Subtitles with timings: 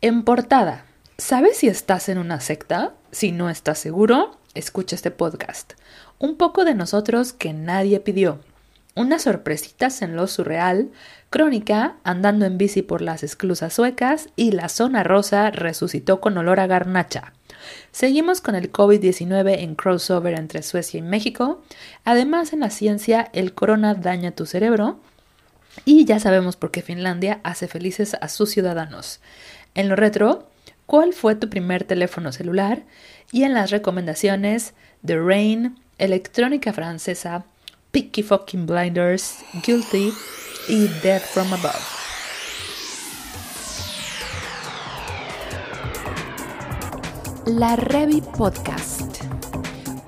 [0.00, 0.84] En portada,
[1.16, 2.94] ¿sabes si estás en una secta?
[3.10, 5.72] Si no estás seguro, escucha este podcast.
[6.20, 8.38] Un poco de nosotros que nadie pidió.
[8.94, 10.92] Unas sorpresitas en lo surreal,
[11.30, 16.60] crónica andando en bici por las esclusas suecas y la zona rosa resucitó con olor
[16.60, 17.32] a garnacha.
[17.90, 21.60] Seguimos con el COVID-19 en crossover entre Suecia y México.
[22.04, 25.00] Además, en la ciencia, el corona daña tu cerebro.
[25.84, 29.20] Y ya sabemos por qué Finlandia hace felices a sus ciudadanos.
[29.78, 30.48] En lo retro,
[30.86, 32.82] ¿cuál fue tu primer teléfono celular?
[33.30, 34.74] Y en las recomendaciones,
[35.06, 37.44] The Rain, Electrónica Francesa,
[37.92, 40.12] Picky Fucking Blinders, Guilty
[40.66, 41.76] y Death from Above.
[47.46, 49.22] La Revi Podcast.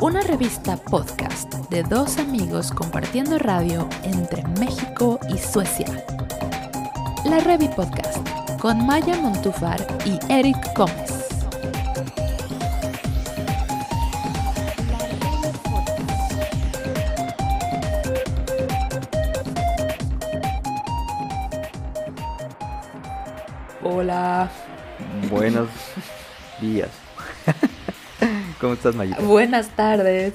[0.01, 6.05] Una revista podcast de dos amigos compartiendo radio entre México y Suecia.
[7.25, 8.30] La Revi Podcast
[8.61, 11.29] con Maya Montufar y Eric Gómez.
[23.83, 24.51] Hola.
[25.31, 25.71] Buenos
[26.61, 26.91] días.
[28.61, 29.23] ¿Cómo estás, Mayita?
[29.23, 30.35] Buenas tardes.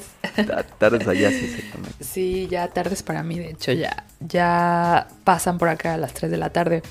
[0.79, 2.03] Tardes allá, sí, exactamente.
[2.03, 6.31] Sí, ya tardes para mí, de hecho, ya, ya pasan por acá a las 3
[6.31, 6.81] de la tarde.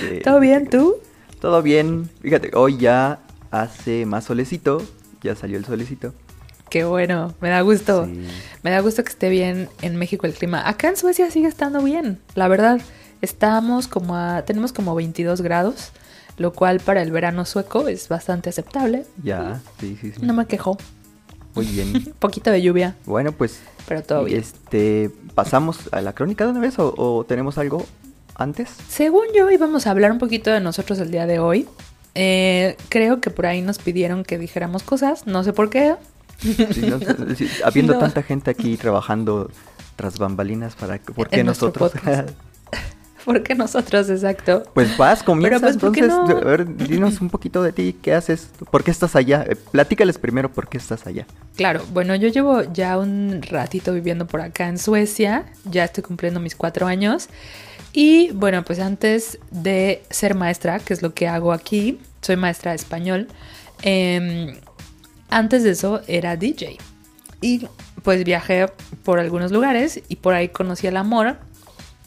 [0.00, 0.20] Sí.
[0.24, 0.96] ¿Todo bien, tú?
[1.40, 2.08] Todo bien.
[2.20, 4.82] Fíjate, hoy ya hace más solecito.
[5.22, 6.14] Ya salió el solecito.
[6.70, 8.06] Qué bueno, me da gusto.
[8.06, 8.26] Sí.
[8.62, 10.68] Me da gusto que esté bien en México el clima.
[10.68, 12.80] Acá en Suecia sigue estando bien, la verdad.
[13.22, 15.90] Estamos como a, tenemos como 22 grados,
[16.38, 19.04] lo cual para el verano sueco es bastante aceptable.
[19.22, 20.22] Ya, sí, sí, sí.
[20.24, 20.78] No me quejo.
[21.54, 22.14] Muy bien.
[22.20, 23.58] Poquito de lluvia, Bueno, pues.
[23.88, 24.38] pero todo bien.
[24.38, 27.84] Este, ¿pasamos a la crónica de una vez o, o tenemos algo
[28.40, 28.68] antes?
[28.88, 31.68] Según yo íbamos a hablar un poquito de nosotros el día de hoy.
[32.14, 35.94] Eh, creo que por ahí nos pidieron que dijéramos cosas, no sé por qué.
[36.40, 36.56] Sí,
[36.88, 37.98] no sé, sí, habiendo No.
[38.00, 39.50] tanta gente aquí trabajando
[39.96, 41.92] tras bambalinas, para ¿por qué En nosotros?
[43.24, 44.62] ¿Por qué nosotros, exacto?
[44.72, 45.60] Pues vas, comienza.
[45.60, 46.40] pues, ¿por qué entonces, no?
[46.40, 48.48] a ver, dinos un poquito de ti, ¿qué haces?
[48.70, 49.44] ¿Por qué estás allá?
[49.46, 51.26] Eh, platícales primero por qué estás allá.
[51.54, 56.40] Claro, bueno, yo llevo ya un ratito viviendo por acá en Suecia, ya estoy cumpliendo
[56.40, 57.28] mis cuatro años.
[57.92, 62.70] Y bueno, pues antes de ser maestra, que es lo que hago aquí, soy maestra
[62.72, 63.28] de español,
[63.82, 64.56] em,
[65.28, 66.78] antes de eso era DJ.
[67.40, 67.66] Y
[68.02, 68.66] pues viajé
[69.04, 71.38] por algunos lugares y por ahí conocí el amor.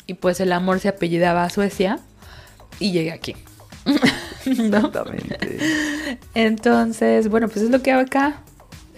[0.05, 1.99] Y pues el amor se apellidaba a Suecia
[2.79, 3.35] y llegué aquí.
[4.45, 4.77] ¿No?
[4.77, 6.17] Exactamente.
[6.33, 8.41] Entonces, bueno, pues es lo que hago acá.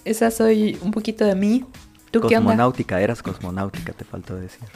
[0.04, 1.66] Esa soy un poquito de mí.
[2.12, 2.52] ¿Tú qué onda?
[2.52, 4.68] Cosmonáutica, eras cosmonáutica, te faltó decir.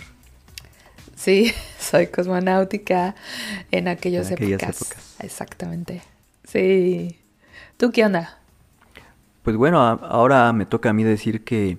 [1.19, 3.13] Sí, soy cosmonáutica
[3.72, 4.81] en aquellas En aquellas épocas.
[4.81, 5.16] épocas.
[5.19, 6.02] Exactamente.
[6.46, 7.19] Sí.
[7.75, 8.40] ¿Tú qué onda?
[9.44, 11.78] Pues bueno, ahora me toca a mí decir que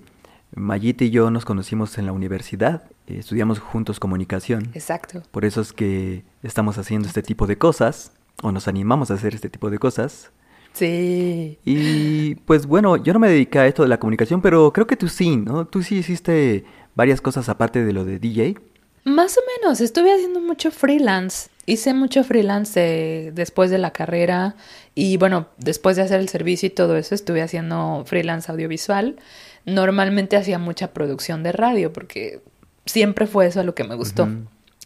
[0.54, 4.70] Mayita y yo nos conocimos en la universidad, eh, estudiamos juntos comunicación.
[4.74, 5.22] Exacto.
[5.30, 8.12] Por eso es que estamos haciendo este tipo de cosas,
[8.42, 10.32] o nos animamos a hacer este tipo de cosas.
[10.74, 11.58] Sí.
[11.64, 14.96] Y pues bueno, yo no me dediqué a esto de la comunicación, pero creo que
[14.96, 15.66] tú sí, ¿no?
[15.66, 16.64] Tú sí hiciste
[16.94, 18.56] varias cosas aparte de lo de DJ.
[19.04, 21.48] Más o menos, estuve haciendo mucho freelance.
[21.66, 24.56] Hice mucho freelance después de la carrera
[24.94, 29.16] y bueno, después de hacer el servicio y todo eso, estuve haciendo freelance audiovisual.
[29.64, 32.42] Normalmente hacía mucha producción de radio porque
[32.86, 34.28] siempre fue eso a lo que me gustó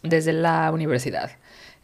[0.03, 1.31] desde la universidad.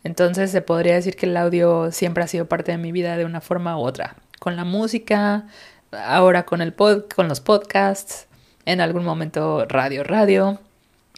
[0.03, 3.25] Entonces se podría decir que el audio siempre ha sido parte de mi vida de
[3.25, 4.15] una forma u otra.
[4.39, 5.47] Con la música,
[5.91, 8.27] ahora con el pod, con los podcasts,
[8.65, 10.59] en algún momento radio, radio.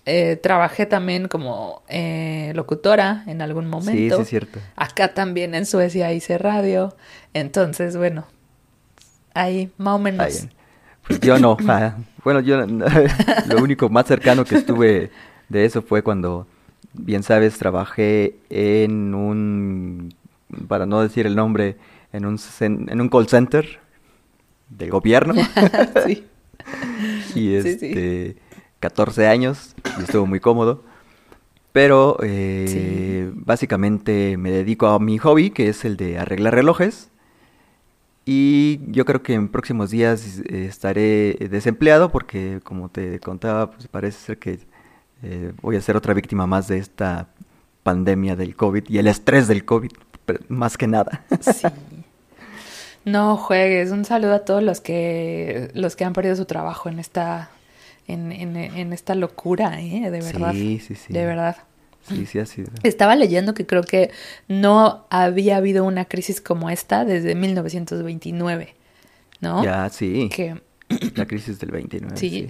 [0.05, 4.15] Eh, trabajé también como eh, locutora en algún momento.
[4.17, 4.59] Sí, sí, es cierto.
[4.75, 6.95] Acá también en Suecia hice radio.
[7.33, 8.25] Entonces, bueno,
[9.33, 10.25] ahí más o menos.
[10.25, 10.49] Ahí.
[11.07, 11.55] Pues yo no.
[11.69, 12.65] ah, bueno, yo
[13.47, 15.09] lo único más cercano que estuve
[15.47, 16.47] de eso fue cuando,
[16.93, 20.13] bien sabes, trabajé en un,
[20.67, 21.77] para no decir el nombre,
[22.11, 23.79] en un, en un call center
[24.69, 25.33] del gobierno.
[26.06, 26.25] sí.
[27.35, 27.69] y Sí, sí.
[27.71, 28.38] este
[28.83, 30.84] 14 años y estuvo muy cómodo.
[31.72, 32.66] Pero eh,
[33.31, 33.42] Sí.
[33.45, 37.10] básicamente me dedico a mi hobby, que es el de arreglar relojes.
[38.25, 43.88] Y yo creo que en próximos días eh, estaré desempleado porque, como te contaba, pues
[43.88, 44.60] parece ser que
[45.24, 47.28] eh, voy a ser otra víctima más de esta
[47.81, 49.92] pandemia del COVID y el estrés del COVID,
[50.48, 51.24] más que nada.
[51.42, 51.68] Sí.
[53.04, 53.92] No juegues.
[53.92, 57.50] Un saludo a todos los que los que han perdido su trabajo en esta
[58.07, 60.09] en, en- en esta locura, ¿eh?
[60.11, 60.51] De verdad.
[60.53, 61.13] Sí, sí, sí.
[61.13, 61.57] De verdad.
[62.07, 62.69] Sí, sí ha sido.
[62.83, 64.11] Estaba leyendo que creo que
[64.50, 68.73] no había habido una crisis como esta desde 1929,
[69.39, 69.63] ¿no?
[69.63, 70.29] Ya, sí.
[70.33, 70.59] Que,
[71.15, 72.17] La crisis del 29.
[72.17, 72.29] Sí.
[72.29, 72.50] Sí.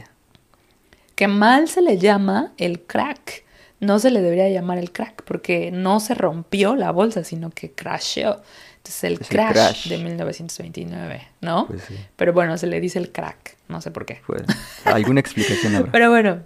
[1.15, 3.43] que mal se le llama el crack.
[3.79, 7.69] No se le debería llamar el crack porque no se rompió la bolsa, sino que
[7.71, 8.41] crasheó.
[8.85, 9.87] Entonces el Es el crash, crash.
[9.87, 11.67] de 1929, ¿no?
[11.67, 11.95] Pues sí.
[12.17, 14.21] Pero bueno, se le dice el crack, no sé por qué.
[14.25, 14.43] Fue-
[14.83, 15.91] ¿Alguna explicación habrá?
[15.93, 16.39] Pero bueno,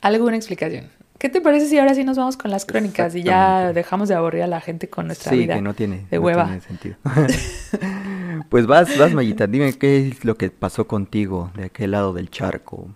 [0.00, 0.88] alguna explicación.
[1.18, 4.14] ¿Qué te parece si ahora sí nos vamos con las crónicas y ya dejamos de
[4.14, 5.54] aburrir a la gente con nuestra sí, vida?
[5.56, 6.44] que no tiene, de no hueva.
[6.44, 6.96] tiene sentido.
[8.48, 12.30] pues vas, vas, Mayita, dime qué es lo que pasó contigo de aquel lado del
[12.30, 12.88] charco.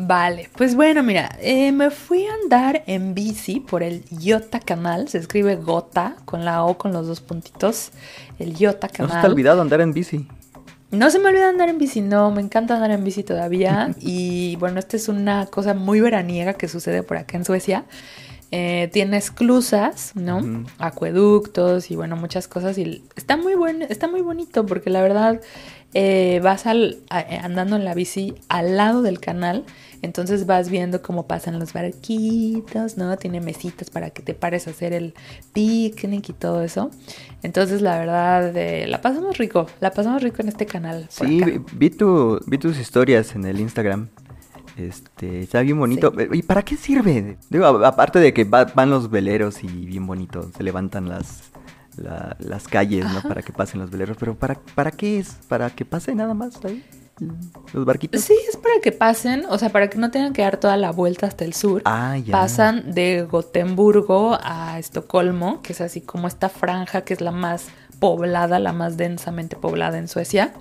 [0.00, 5.08] Vale, pues bueno, mira, eh, me fui a andar en bici por el Iota Canal,
[5.08, 7.90] se escribe Gota con la O con los dos puntitos,
[8.38, 9.12] el Iota ¿No Canal.
[9.16, 10.28] se te ha olvidado andar en bici?
[10.92, 13.92] No se me olvida andar en bici, no, me encanta andar en bici todavía.
[14.00, 17.84] y bueno, esta es una cosa muy veraniega que sucede por acá en Suecia.
[18.52, 20.64] Eh, tiene esclusas, ¿no?
[20.78, 22.78] Acueductos y bueno, muchas cosas.
[22.78, 25.40] Y está muy bueno, está muy bonito porque la verdad
[25.92, 29.64] eh, vas al, a- andando en la bici al lado del canal.
[30.02, 33.16] Entonces vas viendo cómo pasan los barquitos, ¿no?
[33.16, 35.14] Tiene mesitas para que te pares a hacer el
[35.52, 36.90] picnic y todo eso.
[37.42, 39.66] Entonces, la verdad, eh, la pasamos rico.
[39.80, 41.06] La pasamos rico en este canal.
[41.10, 44.08] Sí, vi, vi tu, vi tus historias en el Instagram.
[44.76, 46.12] Este, está bien bonito.
[46.32, 47.36] ¿Y para qué sirve?
[47.50, 51.50] Digo, aparte de que va- van los veleros y bien bonito, se levantan las,
[51.96, 53.22] la- las calles, ¿no?
[53.22, 54.16] Para que pasen los veleros.
[54.20, 55.38] Pero ¿para, ¿para qué es?
[55.48, 56.84] ¿Para que pase nada más ahí?
[57.72, 58.20] Los barquitos.
[58.22, 60.90] Sí, es para que pasen, o sea, para que no tengan que dar toda la
[60.92, 61.82] vuelta hasta el sur.
[61.84, 62.32] Ah, ya.
[62.32, 67.66] Pasan de Gotemburgo a Estocolmo, que es así como esta franja que es la más
[67.98, 70.52] poblada, la más densamente poblada en Suecia.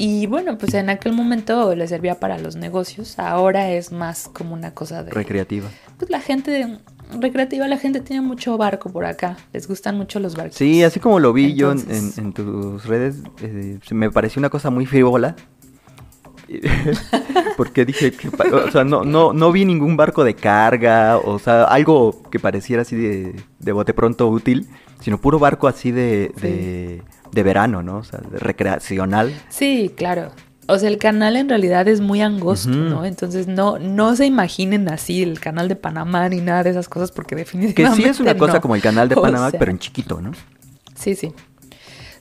[0.00, 4.54] Y bueno, pues en aquel momento le servía para los negocios, ahora es más como
[4.54, 5.10] una cosa de...
[5.10, 5.68] Recreativa.
[5.98, 6.78] Pues la gente
[7.20, 10.54] recreativa, la gente tiene mucho barco por acá, les gustan mucho los barcos.
[10.56, 14.38] Sí, así como lo vi yo en, Entonces- en- en tus redes, eh, me pareció
[14.38, 15.34] una cosa muy frívola.
[17.56, 21.64] Porque dije, que o sea, no, no, no vi ningún barco de carga, o sea,
[21.64, 24.66] algo que pareciera así de, de bote pronto útil,
[25.00, 27.02] sino puro barco así de, de,
[27.32, 27.98] de verano, ¿no?
[27.98, 29.34] O sea, de recreacional.
[29.48, 30.30] Sí, claro.
[30.70, 32.68] O sea, el canal en realidad es muy angosto.
[32.68, 33.06] ¿no?
[33.06, 37.10] Entonces no, no se imaginen así el canal de Panamá ni nada de esas cosas
[37.10, 39.70] porque Que definitivamente sí es una cosa como el canal de O Panamá, sea, pero
[39.70, 40.32] en chiquito, ¿no?
[40.94, 41.32] Sí, sí.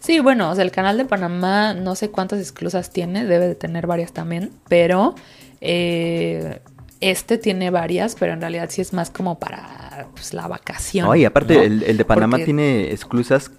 [0.08, 3.56] Sí, bueno, o sea, el canal de Panamá no sé cuántas esclusas tiene, debe de
[3.56, 5.16] tener varias también, pero
[5.60, 6.62] eh,
[7.02, 11.08] este tiene varias, pero en realidad sí es más como para pues, la vacación.
[11.08, 11.62] No, y aparte ¿no?
[11.62, 13.52] el, el de Panamá Porque- tiene esclusas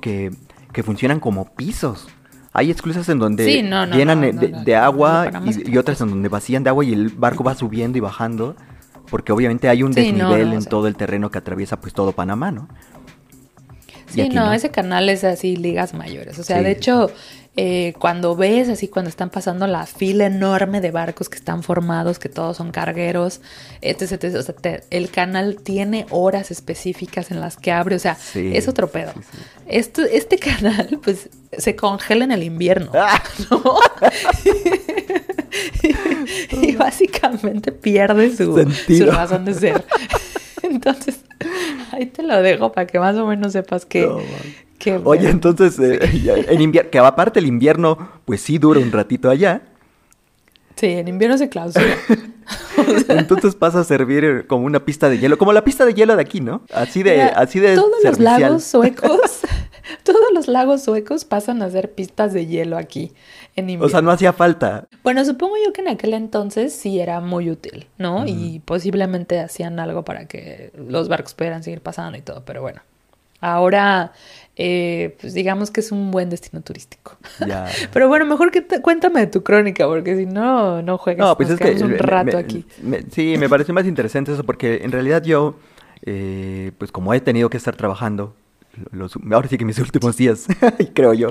[0.00, 0.30] que,
[0.72, 2.06] que funcionan como pisos.
[2.52, 5.30] Hay esclusas en donde Sí, no, no, llenan no, no, de, no, de no, agua
[5.44, 8.00] y, otra y otras en donde vacían de agua y el barco va subiendo y
[8.00, 8.54] bajando.
[9.10, 10.70] Porque obviamente hay un Sí, no, desnivel no, o en sea.
[10.70, 12.68] todo el terreno que atriesa pues todo Panamá, ¿no?
[14.10, 14.52] Y Sí, no, no.
[14.52, 16.38] ese canal es así, ligas mayores.
[16.38, 17.10] O sea, Sí, de hecho,
[17.56, 22.18] eh, cuando ves así, cuando están pasando la fila enorme de barcos que están formados,
[22.18, 23.40] que todos son cargueros,
[23.82, 27.98] etc, etc, o sea, te- el canal tiene horas específicas en las que abre, o
[27.98, 29.12] sea, Sí, es otro pedo.
[29.14, 29.38] sí, sí.
[29.68, 33.22] Esto, este canal, pues, se congela en el invierno, ¡Ah!
[33.50, 33.62] ¿no?
[36.62, 39.84] y básicamente pierde su, su razón de ser.
[40.62, 41.24] Entonces,
[41.92, 44.06] ahí te lo dejo para que más o menos sepas que...
[44.06, 44.18] No,
[44.78, 45.98] que Oye, entonces, eh,
[46.48, 49.62] en invierno, que aparte el invierno, pues sí dura un ratito allá.
[50.76, 51.96] Sí, en invierno se clausura.
[52.76, 55.94] O sea, Entonces pasa a servir como una pista de hielo, como la pista de
[55.94, 56.62] hielo de aquí, ¿no?
[56.72, 59.40] Así de, mira, así de todos los lagos suecos,
[60.04, 63.12] todos los lagos suecos pasan a ser pistas de hielo aquí
[63.56, 63.86] en invierno.
[63.86, 64.86] O sea, no hacía falta.
[65.02, 68.26] Bueno, supongo yo que en aquel entonces sí era muy útil, ¿no?
[68.26, 72.80] Y posiblemente hacían algo para que los barcos pudieran seguir pasando y todo, pero bueno.
[73.40, 74.12] Ahora,
[74.56, 77.16] eh, pues digamos que es un buen destino turístico.
[77.46, 77.66] Ya.
[77.92, 81.24] Pero bueno, mejor que te- cuéntame de tu crónica, porque si no, no juegas.
[81.24, 82.66] No, pues Nos es que un rato me- aquí.
[82.82, 85.54] me- sí, me pareció más interesante eso porque en realidad yo,
[86.02, 88.34] eh, pues como he tenido que estar trabajando,
[88.90, 90.46] los, ahora sí que mis últimos días,
[90.94, 91.30] creo yo,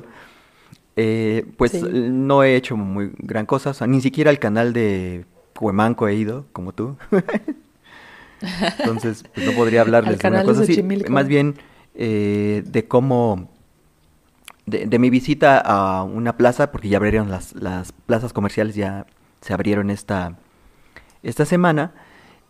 [0.96, 1.82] eh, pues Sí.
[1.84, 5.26] no he hecho muy gran cosa, o sea, ni siquiera al canal de
[5.60, 6.98] Huemanco he ido, como tú.
[8.80, 10.84] Entonces, pues no podría hablarles de una cosa así.
[11.10, 11.56] Más bien
[11.96, 13.50] eh, de cómo,
[14.66, 19.08] de, de mi visita a una plaza, porque ya abrieron las, las plazas comerciales, ya
[19.42, 20.38] se abrieron esta,
[21.24, 21.94] esta semana,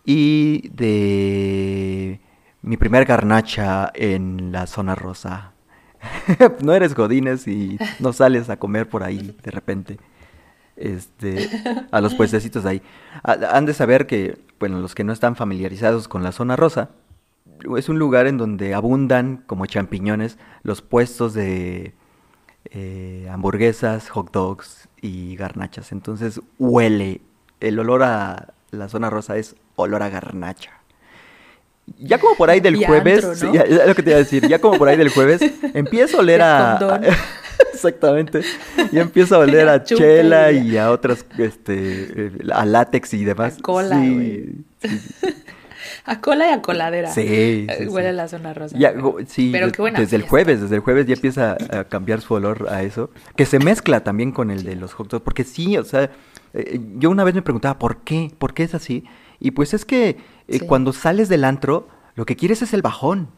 [0.06, 2.20] y de
[2.67, 5.53] mi primer garnacha en la zona rosa.
[6.63, 9.97] no eres godines y no sales a comer por ahí de repente.
[10.75, 11.50] Este,
[11.91, 12.81] a los puestecitos de ahí.
[13.24, 16.89] Ha- Han de saber que bueno, los que no están familiarizados con la zona rosa,
[17.77, 21.95] es un lugar en donde abundan como champiñones los puestos de
[22.65, 25.91] eh, hamburguesas, hot dogs y garnachas.
[25.91, 27.21] Entonces huele,
[27.59, 30.76] el olor a la zona rosa es olor a garnacha.
[32.00, 34.77] Ya como por ahí del jueves, ya, lo que te iba a decir, ya como
[34.77, 35.41] por ahí del jueves,
[35.74, 37.01] empiezo a oler a...
[37.74, 38.41] exactamente.
[38.91, 43.58] Y empiezo a oler a chela y a otras, este, a látex y demás.
[43.58, 44.65] A cola, sí,
[46.06, 47.12] A cola y a coladera.
[47.12, 47.67] Sí.
[47.70, 48.75] Eh, huele a la zona rosa.
[49.27, 52.34] sí, Pero qué buena desde el jueves, desde el jueves ya empieza a cambiar su
[52.34, 53.10] olor a eso.
[53.36, 55.24] Que se mezcla también con el de los hot dogs.
[55.24, 56.12] Porque sí, o sea,
[56.53, 58.32] eh, yo una vez me preguntaba, ¿por qué?
[58.38, 59.03] ¿Por qué es así?
[59.39, 60.17] Y pues es que
[60.48, 63.29] eh, cuando sales del antro, lo que quieres es el bajón.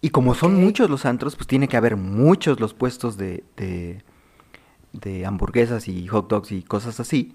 [0.00, 5.26] Y como son muchos los antros, pues tiene que haber muchos los puestos de, de,
[5.26, 7.34] hamburguesas y hot dogs y cosas así.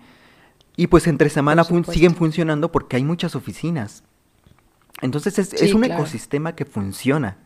[0.78, 4.04] Y pues entre semana siguen funcionando porque hay muchas oficinas.
[5.02, 7.38] Entonces es, un ecosistema que funciona.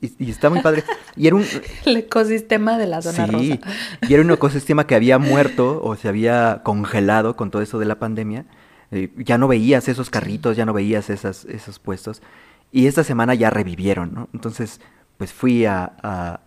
[0.00, 0.84] Y, está muy padre.
[1.16, 1.44] Y era un...
[1.86, 3.58] El ecosistema de la zona sí,
[4.08, 7.86] Y era un ecosistema que había muerto o se había congelado con todo eso de
[7.86, 8.44] la pandemia.
[8.92, 12.22] Eh, ya no veías esos carritos, ya no veías esas, esos puestos.
[12.72, 14.28] Y esta semana ya revivieron, ¿no?
[14.32, 14.80] Entonces,
[15.16, 16.40] pues fui a,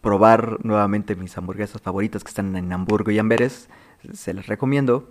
[0.00, 3.68] probar nuevamente mis hamburguesas favoritas que están en Hamburgo y Amberes.
[4.12, 5.10] Se les recomiendo.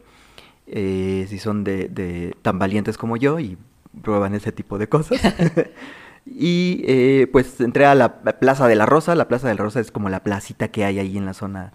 [0.68, 3.58] Eh, si son de, tan valientes como yo y
[4.02, 5.22] prueban ese tipo de cosas.
[6.26, 9.16] y eh, pues entré a la Plaza de la Rosa.
[9.16, 11.72] La Plaza de la Rosa es como la placita que hay ahí en la zona,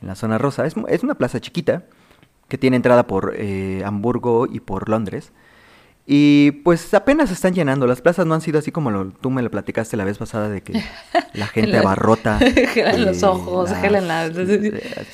[0.00, 0.66] en la zona rosa.
[0.66, 1.84] Es, es una plaza chiquita
[2.48, 5.32] que tiene entrada por eh, Hamburgo y por Londres.
[6.08, 7.88] Y pues apenas están llenando.
[7.88, 10.48] Las plazas no han sido así como lo, tú me lo platicaste la vez pasada
[10.48, 10.80] de que
[11.32, 12.38] la gente abarrota.
[12.74, 14.30] Gelan los ojos, gelan las...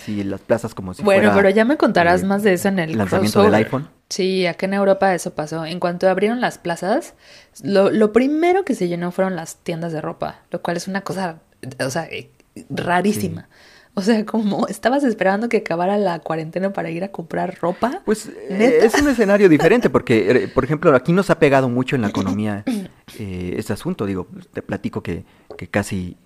[0.05, 2.99] Sí, las plazas como si Bueno, pero ya me contarás más de eso en el
[2.99, 3.89] lanzamiento del iPhone.
[4.11, 5.65] Sí, acá en Europa eso pasó.
[5.65, 7.15] En cuanto abrieron las plazas,
[7.63, 11.01] lo, lo primero que se llenó fueron las tiendas de ropa, lo cual es una
[11.01, 11.39] cosa,
[11.81, 12.31] o sea, eh,
[12.69, 13.49] rarísima.
[13.95, 18.01] O sea, como estabas esperando que acabara la cuarentena para ir a comprar ropa.
[18.07, 21.95] Pues eh, es un escenario diferente porque, eh, por ejemplo, aquí nos ha pegado mucho
[21.95, 22.65] en la economía
[23.19, 24.07] eh, este asunto.
[24.07, 25.27] Digo, te platico que,
[25.59, 26.17] que casi,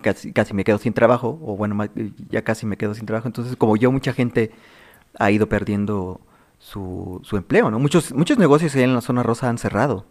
[0.00, 1.76] casi, casi me quedo sin trabajo, o bueno,
[2.30, 3.28] ya casi me quedo sin trabajo.
[3.28, 4.50] Entonces, como yo, mucha gente
[5.18, 6.18] ha ido perdiendo
[6.58, 7.78] su, su empleo, ¿no?
[7.78, 10.06] Muchos, muchos negocios ahí en la zona rosa han cerrado.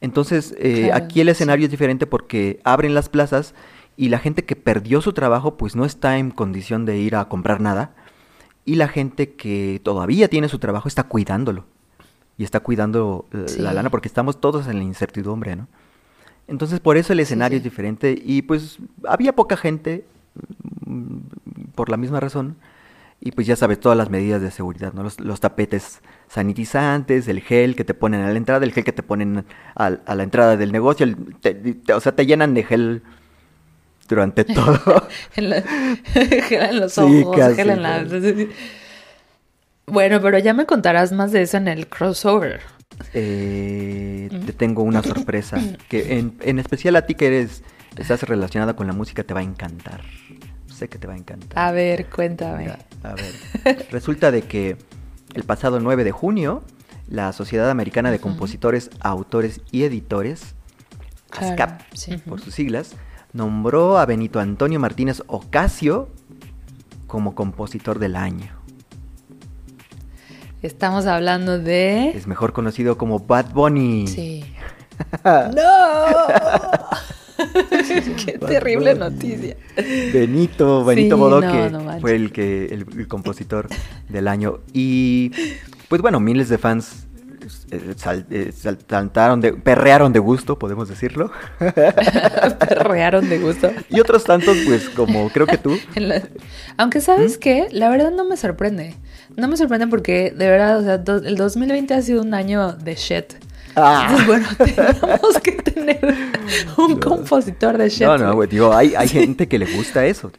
[0.00, 0.54] Entonces,
[0.92, 3.54] aquí el escenario es diferente porque abren las plazas
[3.96, 7.26] y la gente que perdió su trabajo pues no está en condición de ir a
[7.26, 7.94] comprar nada
[8.64, 11.64] y la gente que todavía tiene su trabajo está cuidándolo
[12.38, 13.26] y está cuidando
[13.58, 15.68] la lana porque estamos todos en la incertidumbre, ¿no?
[16.48, 20.04] Entonces por eso el escenario es diferente y pues había poca gente
[20.86, 21.18] mm,
[21.74, 22.56] por la misma razón
[23.20, 25.04] y pues ya sabes todas las medidas de seguridad, ¿no?
[25.04, 29.04] Los, tapetes sanitizantes, el gel que te ponen a la entrada, el gel que te
[29.04, 29.44] ponen
[29.76, 31.06] a, la entrada del negocio,
[31.94, 33.02] o sea, te llenan de gel
[34.08, 35.08] durante todo.
[35.36, 35.50] en,
[36.80, 37.36] los ojos,
[39.86, 42.60] Bueno, pero ya me contarás más de eso en el crossover.
[43.14, 47.62] Eh, te tengo una sorpresa que en, especial a ti que eres
[47.96, 50.02] estás relacionada con la música te va a encantar.
[50.66, 51.58] Sé que te va a encantar.
[51.58, 52.70] A ver, cuéntame.
[53.02, 53.86] a ver.
[53.90, 54.76] Resulta de que
[55.34, 56.62] el pasado 9 de junio
[57.12, 60.54] la Sociedad Americana de Compositores, Autores y Editores,
[61.30, 61.82] ASCAP
[62.26, 62.92] por sus siglas,
[63.32, 66.08] nombró a Benito Antonio Martínez Ocasio
[67.06, 68.50] como compositor del año.
[70.62, 72.10] Estamos hablando de...
[72.10, 74.06] Es mejor conocido como Bad Bunny.
[74.06, 74.44] Sí.
[75.24, 75.42] ¡No!
[78.24, 79.56] Qué terrible noticia.
[80.12, 83.68] Benito, Benito Bodoque fue el que el, compositor
[84.08, 85.32] del año y
[85.88, 87.06] pues bueno, miles de fans
[87.70, 87.94] eh,
[88.30, 91.30] eh, saltaron de, perrearon de gusto, podemos decirlo.
[92.68, 93.70] perrearon de gusto.
[93.88, 95.76] Y otros tantos, pues, como creo que tú.
[96.76, 97.40] Aunque sabes ¿Mm?
[97.40, 98.96] qué, la verdad no me sorprende.
[99.36, 100.94] No me sorprende porque de verdad, o sea,
[101.24, 103.34] el 2020 ha sido un año de shit.
[103.76, 104.16] Ah.
[104.26, 106.00] bueno, tenemos que tener
[106.76, 108.06] un compositor de shit.
[108.06, 110.30] No, no, güey, digo, hay, hay gente que le gusta eso.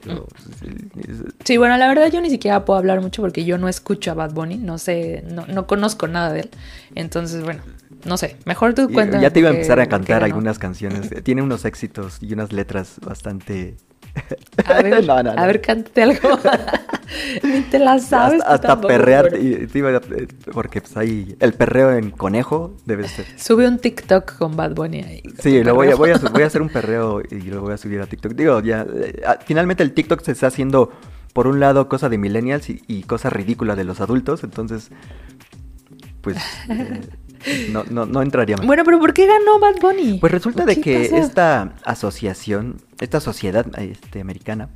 [1.43, 4.13] sí, bueno, la verdad yo ni siquiera puedo hablar mucho porque yo no escucho a
[4.13, 6.49] Bad Bunny, no sé, no, no conozco nada de él.
[6.95, 7.61] Entonces, bueno,
[8.05, 9.23] no sé, mejor tú cuéntame.
[9.23, 11.09] Ya te iba a empezar a cantar algunas canciones.
[11.23, 13.75] Tiene unos éxitos y unas letras bastante
[14.65, 16.39] a ver, a ver, cántate algo.
[17.43, 18.41] Ni te la sabes.
[18.45, 19.29] Hasta, perrear.
[20.51, 23.25] porque pues ahí el perreo en conejo debe ser.
[23.37, 25.23] Sube un TikTok con Bad Bunny ahí.
[25.39, 27.77] Sí, lo voy a, voy, a, voy a hacer un perreo y lo voy a
[27.77, 28.33] subir a TikTok.
[28.33, 28.85] Digo, ya.
[28.93, 30.91] Eh, finalmente el TikTok se está haciendo,
[31.33, 34.43] por un lado, cosa de millennials y, y cosa ridícula de los adultos.
[34.43, 34.89] Entonces,
[36.23, 36.37] pues
[36.69, 37.01] eh,
[37.71, 38.65] no, no, no entraría más.
[38.65, 40.19] Bueno, pero ¿por qué ganó Bad Bunny?
[40.19, 41.17] Pues resulta de ¿Qué que pasó?
[41.17, 44.69] esta asociación, esta sociedad este, americana,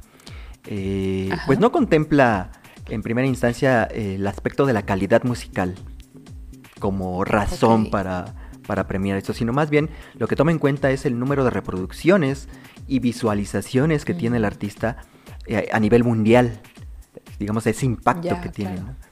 [0.66, 2.52] eh, pues no contempla
[2.90, 5.76] en primera instancia eh, el aspecto de la calidad musical
[6.80, 8.36] como razón para,
[8.68, 11.50] para premiar esto, sino más bien lo que toma en cuenta es el número de
[11.50, 12.48] reproducciones
[12.88, 14.46] y visualizaciones que tiene el Mm.
[14.46, 14.98] artista
[15.48, 16.60] eh, a nivel mundial,
[17.40, 18.76] digamos, ese impacto que tiene.
[18.76, 18.88] claro.
[18.92, 19.07] ¿no?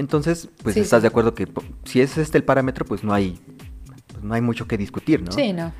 [0.00, 1.02] Entonces, pues Sí, estás sí.
[1.02, 1.46] de acuerdo que
[1.84, 3.38] si es este el parámetro, pues no hay,
[4.12, 5.30] pues, no hay mucho que discutir, ¿no?
[5.30, 5.72] Sí, no.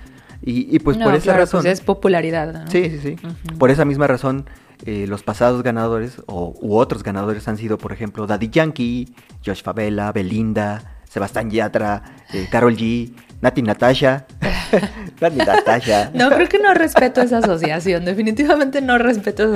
[0.43, 1.63] Y, y, pues No, por esa claro, razón.
[1.63, 2.71] Pues es popularidad, ¿no?
[2.71, 3.17] Sí, sí, sí.
[3.59, 4.47] Por esa misma razón,
[4.87, 9.63] eh, los pasados ganadores o, u otros ganadores han sido, por ejemplo, Daddy Yankee, Josh
[9.63, 12.03] Favela, Belinda, Sebastián Yatra,
[12.33, 13.11] eh, Carol G,
[13.43, 14.27] Nati Natasha.
[15.21, 16.13] Nati Natasha.
[16.15, 18.05] No, creo que no respeto esa asociación.
[18.05, 19.53] Definitivamente no respeto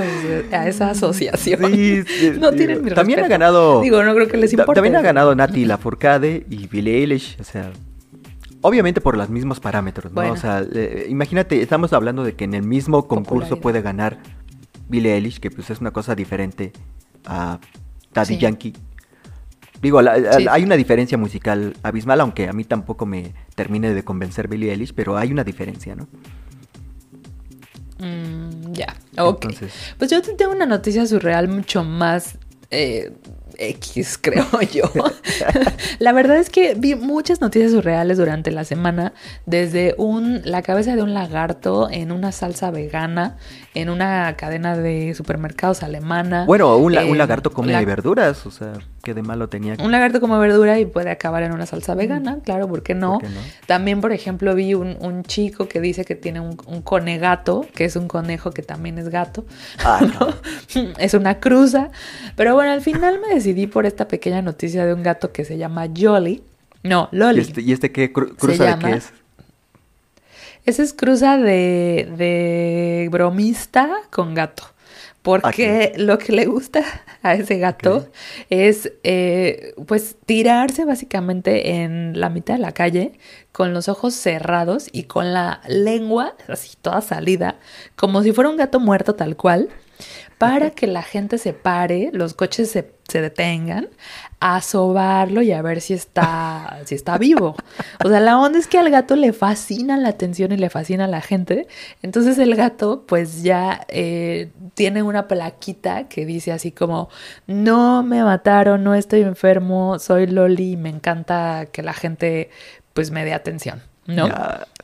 [0.51, 1.71] a esa asociación.
[1.71, 3.79] Sí, sí, no tienen mi También ha ganado.
[3.81, 4.73] Digo, no creo que les importe.
[4.73, 7.37] También ha ganado Nati Lafourcade y Billie Eilish.
[7.39, 7.71] O sea,
[8.59, 10.15] obviamente por los mismos parámetros, ¿no?
[10.15, 10.33] Bueno.
[10.33, 14.17] O sea, eh, imagínate, estamos hablando de que en el mismo concurso puede ganar
[14.89, 16.73] Billie Eilish, que pues es una cosa diferente
[17.25, 17.59] a
[18.13, 18.39] Daddy Sí.
[18.39, 18.73] Yankee.
[19.85, 20.45] Digo, la- la- Sí.
[20.49, 24.93] hay una diferencia musical abismal, aunque a mí tampoco me termine de convencer Billie Eilish,
[24.95, 26.07] pero hay una diferencia, ¿no?
[27.99, 29.43] Mm, ya, ok.
[29.45, 32.37] Entonces- Pues yo te tengo una noticia surreal mucho más
[32.71, 33.13] eh,
[33.57, 34.83] X, creo yo.
[35.99, 39.13] la verdad es que vi muchas noticias surreales durante la semana,
[39.45, 43.37] desde un la cabeza de un lagarto en una salsa vegana,
[43.75, 46.43] en una cadena de supermercados alemana.
[46.45, 48.73] Bueno, un, un lagarto come la- verduras, o sea,
[49.05, 49.77] ¿qué de malo tenía?
[49.81, 53.13] Un lagarto como verdura y puede acabar en una salsa vegana, claro, ¿por qué no?
[53.13, 53.39] ¿Por qué no?
[53.67, 57.85] También, por ejemplo, vi un, un chico que dice que tiene un, un conegato, que
[57.85, 59.45] es un conejo que también es gato.
[59.79, 60.33] Ah, ¿no?
[60.99, 61.89] es una cruza.
[62.35, 65.57] Pero bueno, al final me decidí por esta pequeña noticia de un gato que se
[65.57, 66.43] llama Jolly.
[66.83, 67.41] No, ¿Y Loli.
[67.41, 68.11] este, y este qué?
[68.11, 69.13] Cru- ¿Cruza de llama- qué es?
[70.65, 74.63] Esa es cruza de, de bromista con gato.
[75.25, 76.83] Porque lo que le gusta
[77.23, 78.07] a ese gato
[78.51, 83.13] es, eh, pues, tirarse básicamente en la mitad de la calle
[83.51, 87.57] con los ojos cerrados y con la lengua así toda salida,
[87.95, 89.69] como si fuera un gato muerto tal cual,
[90.37, 93.89] para que la gente se pare, los coches se, se detengan,
[94.47, 97.55] a sobarlo y a ver si está, si está vivo.
[98.03, 101.07] O sea, la onda es que al gato le fascina la atención y le fascina
[101.07, 101.65] la gente.
[102.03, 107.09] Entonces el gato pues ya eh, tiene una plaquita que dice así como,
[107.47, 112.51] no me mataron, no estoy enfermo, soy Loli y me encanta que la gente
[112.93, 114.29] pues me dé atención, ¿no?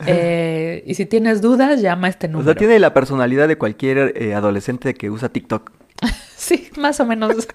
[0.06, 2.50] Eh, y si tienes dudas, llama a este O número.
[2.50, 5.70] sea, tiene la personalidad de cualquier eh, adolescente que usa TikTok.
[6.42, 7.46] Sí, más o menos.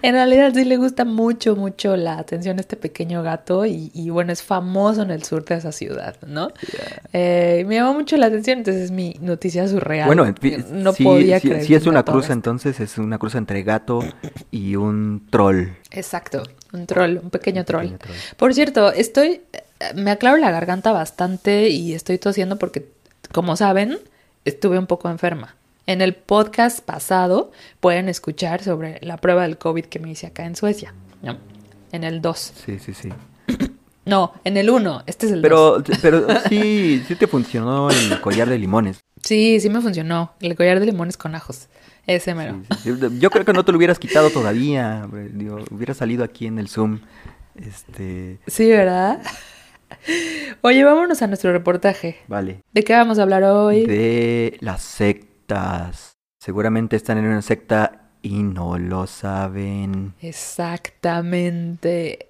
[0.00, 4.08] en realidad sí le gusta mucho, mucho la atención a este pequeño gato y, y,
[4.08, 6.48] bueno, es famoso en el sur de esa ciudad, ¿no?
[7.12, 10.06] Eh, me llamó mucho la atención, entonces es mi noticia surreal.
[10.06, 10.34] Bueno,
[10.72, 11.62] no sí, podía sí- creer.
[11.62, 14.00] sí que es un una cruz, entonces es una cruz entre gato
[14.50, 15.68] y un troll.
[15.90, 17.82] Exacto, un troll, un pequeño troll.
[17.82, 18.16] pequeño troll.
[18.38, 19.42] Por cierto, estoy,
[19.94, 22.88] me aclaro la garganta bastante y estoy tosiendo porque,
[23.32, 23.98] como saben,
[24.46, 25.54] estuve un poco enferma.
[25.86, 30.44] En el podcast pasado pueden escuchar sobre la prueba del COVID que me hice acá
[30.44, 30.94] en Suecia.
[31.22, 31.38] ¿no?
[31.92, 32.52] En el 2.
[32.64, 33.08] Sí, sí, sí.
[34.04, 35.04] No, en el 1.
[35.06, 35.48] Este es el 2.
[35.48, 39.00] Pero, pero sí, sí te funcionó el collar de limones.
[39.22, 40.32] Sí, sí me funcionó.
[40.40, 41.68] El collar de limones con ajos.
[42.06, 42.60] Ese mero.
[42.82, 43.18] Sí, sí, sí.
[43.18, 45.08] Yo creo que no te lo hubieras quitado todavía.
[45.32, 47.00] Digo, hubiera salido aquí en el Zoom.
[47.56, 49.20] Este, Sí, ¿verdad?
[50.62, 52.18] Oye, vámonos a nuestro reportaje.
[52.28, 52.62] vale.
[52.72, 53.86] ¿De qué vamos a hablar hoy?
[53.86, 54.82] De las
[56.38, 60.14] Seguramente están en una secta y no lo saben.
[60.20, 62.26] Exactamente.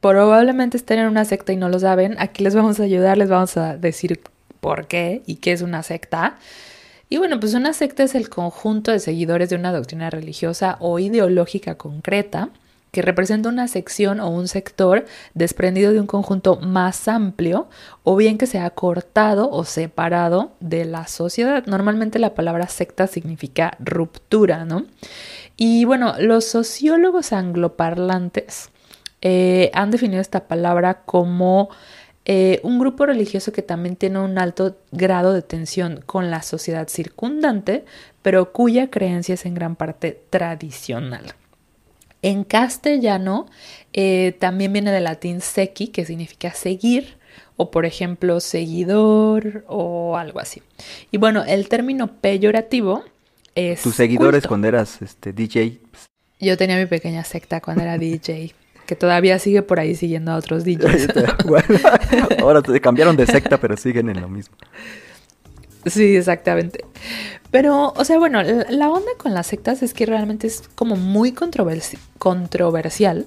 [0.00, 2.16] Probablemente estén en una secta y no lo saben.
[2.18, 4.20] Aquí les vamos a ayudar, les vamos a decir
[4.60, 6.38] por qué y qué es una secta.
[7.08, 10.98] Y bueno, pues una secta es el conjunto de seguidores de una doctrina religiosa o
[10.98, 12.50] ideológica concreta
[12.96, 15.04] que representa una sección o un sector
[15.34, 17.68] desprendido de un conjunto más amplio
[18.04, 21.66] o bien que se ha cortado o separado de la sociedad.
[21.66, 24.86] Normalmente la palabra secta significa ruptura, ¿no?
[25.58, 28.70] Y bueno, los sociólogos angloparlantes
[29.20, 31.68] eh, han definido esta palabra como
[32.24, 36.88] eh, un grupo religioso que también tiene un alto grado de tensión con la sociedad
[36.88, 37.84] circundante,
[38.22, 41.34] pero cuya creencia es en gran parte tradicional.
[42.26, 43.46] En castellano
[43.92, 47.18] eh, también viene del latín sequi, que significa seguir,
[47.56, 50.60] o por ejemplo seguidor o algo así.
[51.12, 53.04] Y bueno, el término peyorativo
[53.54, 53.80] es...
[53.80, 54.48] Tus seguidores culto.
[54.48, 55.78] cuando eras este, DJ.
[55.88, 56.06] pues,
[56.40, 58.52] Yo tenía mi pequeña secta cuando era DJ.
[58.86, 61.06] que todavía sigue por ahí siguiendo a otros DJs.
[61.46, 61.78] Bueno,
[62.40, 64.56] ahora se cambiaron de secta, pero siguen en lo mismo.
[65.86, 66.84] Sí, exactamente.
[67.50, 71.32] Pero, o sea, bueno, la, onda con las sectas es que realmente es como muy
[71.32, 73.26] controversi- controversial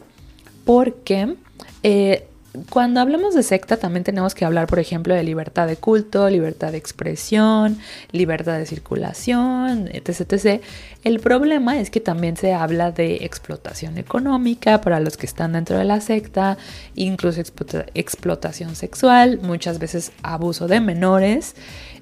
[0.65, 1.35] porque
[1.83, 2.25] eh,
[2.69, 6.71] cuando hablamos de secta también tenemos que hablar, por ejemplo, de libertad de culto, libertad
[6.71, 7.77] de expresión,
[8.11, 10.21] libertad de circulación, etc.
[10.33, 10.61] etc.
[11.03, 15.77] El problema es que también se habla de explotación económica para los que están dentro
[15.77, 16.57] de la secta,
[16.95, 21.55] incluso explota- explotación sexual, muchas veces abuso de menores,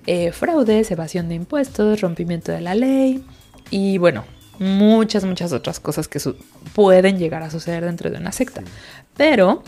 [0.08, 3.24] eh, fraudes, evasión de impuestos, rompimiento de la ley
[3.70, 4.24] y bueno,
[4.60, 6.20] muchas, muchas otras cosas que
[6.74, 8.62] pueden llegar a suceder dentro de una secta.
[9.15, 9.63] Pero,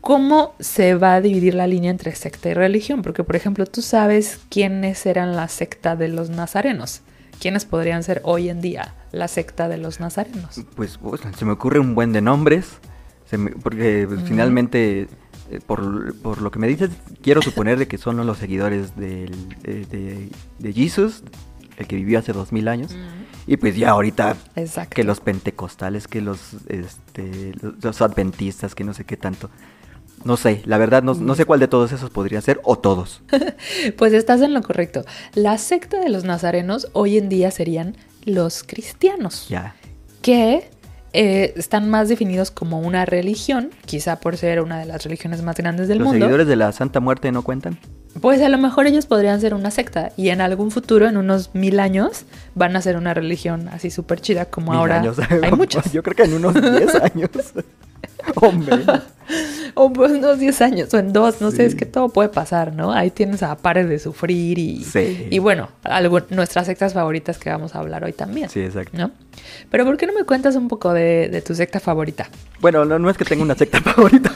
[0.00, 3.02] ¿cómo se va a dividir la línea entre secta y religión?
[3.02, 7.02] Porque, por ejemplo, tú sabes quiénes eran la secta de los nazarenos.
[7.40, 10.62] ¿Quiénes podrían ser hoy en día la secta de los nazarenos?
[10.76, 10.98] Pues
[11.36, 12.66] se me ocurre un buen de nombres,
[13.28, 15.08] se me- porque pues, finalmente,
[15.60, 16.90] por, por lo que me dices,
[17.22, 19.32] quiero suponer de que son los seguidores del,
[19.64, 21.22] eh, de, de Jesus,
[21.76, 22.94] el que vivió hace dos mil años,
[23.46, 24.94] y pues ya ahorita Exacto.
[24.94, 29.50] que los pentecostales, que los, este, los, los adventistas, que no sé qué tanto.
[30.24, 33.22] No sé, la verdad no, no sé cuál de todos esos podría ser, o todos.
[33.98, 35.04] Pues estás en lo correcto.
[35.34, 39.48] La secta de los nazarenos hoy en día serían los cristianos.
[39.48, 39.74] Ya.
[40.22, 40.70] que
[41.14, 45.56] eh, están más definidos como una religión, quizá por ser una de las religiones más
[45.56, 46.24] grandes del ¿Los mundo.
[46.24, 47.78] seguidores de la Santa Muerte no cuentan?
[48.20, 51.54] Pues a lo mejor ellos podrían ser una secta y en algún futuro, en unos
[51.54, 52.24] mil años,
[52.54, 55.16] van a ser una religión así súper chida como Mil ahora años.
[55.42, 55.92] hay muchos.
[55.92, 57.30] Yo creo que en unos 10 años.
[58.36, 59.02] o menos.
[59.76, 61.62] O pues unos 10 años o en dos, no sé, Sí.
[61.62, 62.92] es que todo puede pasar, ¿no?
[62.92, 65.26] Ahí tienes a pares de sufrir y, Sí.
[65.30, 68.50] y bueno, algo, nuestras sectas favoritas que vamos a hablar hoy también.
[68.50, 68.96] Sí, exacto.
[68.96, 69.10] ¿No?
[69.70, 72.28] Pero ¿por qué no me cuentas un poco de, de tu secta favorita?
[72.60, 74.30] Bueno, no, no es que tenga una secta favorita.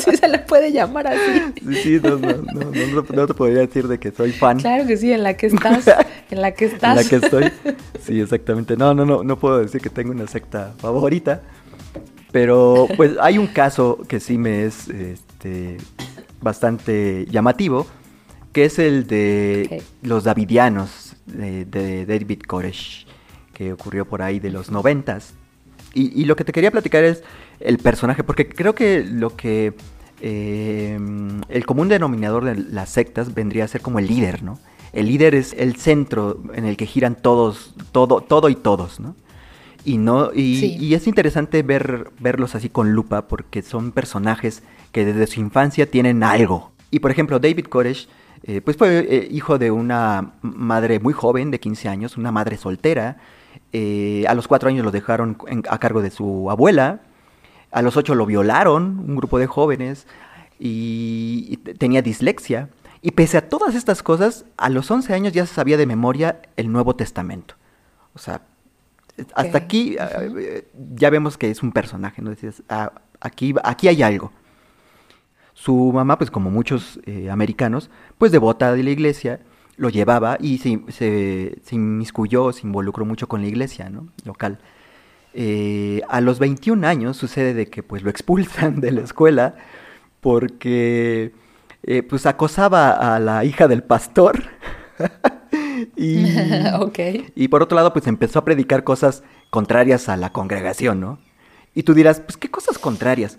[0.00, 1.42] si se le puede llamar así.
[1.64, 4.58] Sí, sí, no, no, no, no, te podría decir de que soy fan.
[4.58, 5.86] Claro que sí, en la que estás,
[6.30, 6.96] en la que en estás.
[6.96, 7.52] la que estoy.
[8.04, 8.76] Sí, exactamente.
[8.76, 11.40] No, no, no, no puedo decir que tengo una secta favorita.
[12.32, 15.78] Pero pues hay un caso que sí me es este,
[16.40, 17.86] bastante llamativo,
[18.52, 23.06] que es el de los Davidianos de, de David Koresh,
[23.52, 25.34] que ocurrió por ahí de los noventas.
[25.92, 27.22] Y, y lo que te quería platicar es
[27.58, 29.74] el personaje, porque creo que lo que
[30.20, 30.98] eh,
[31.48, 34.58] el común denominador de las sectas vendría a ser como el líder, ¿no?
[34.92, 39.14] El líder es el centro en el que giran todos, todo, todo y todos, ¿no?
[39.84, 40.76] Y no, y, Sí.
[40.78, 44.62] y es interesante ver, verlos así con lupa porque son personajes
[44.92, 46.70] que desde su infancia tienen algo.
[46.90, 48.08] Y por ejemplo, David Koresh,
[48.42, 52.56] eh, pues fue eh, hijo de una madre muy joven, de 15 años, una madre
[52.56, 53.18] soltera.
[53.72, 57.00] Eh, a los cuatro años lo dejaron en- a cargo de su abuela.
[57.72, 60.06] A los ocho lo violaron, un grupo de jóvenes,
[60.58, 62.68] y, y te- tenía dislexia.
[63.02, 66.42] Y pese a todas estas cosas, a los 11 años ya se sabía de memoria
[66.56, 67.54] el Nuevo Testamento.
[68.14, 68.42] O sea,
[69.34, 72.30] hasta aquí ah, eh, ya vemos que es un personaje, ¿no?
[72.30, 74.32] Decías, ah, aquí, aquí hay algo.
[75.54, 79.40] Su mamá, pues como muchos eh, americanos, pues devota de la iglesia,
[79.76, 84.08] lo llevaba y se, se, se inmiscuyó, se involucró mucho con la iglesia, ¿no?
[84.24, 84.58] Local.
[85.32, 89.54] Eh, a los 21 años sucede de que pues lo expulsan de la escuela
[90.20, 91.32] porque
[91.84, 94.42] eh, pues acosaba a la hija del pastor.
[97.34, 101.18] y, por otro lado, pues empezó a predicar cosas contrarias a la congregación, ¿no?
[101.74, 103.38] Y tú dirás, pues, ¿qué cosas contrarias?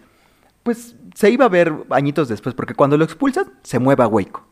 [0.63, 4.45] Pues se iba a ver añitos después, porque cuando lo expulsan, se mueve a Waco,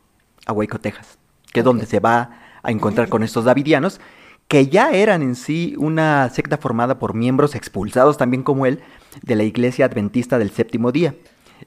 [0.45, 1.17] a Waco, Texas,
[1.54, 2.32] que es donde se va
[2.63, 4.02] a encontrar con estos davidianos,
[4.47, 8.80] que ya eran en sí una secta formada por miembros expulsados también como él
[9.21, 11.15] de la iglesia adventista del séptimo día.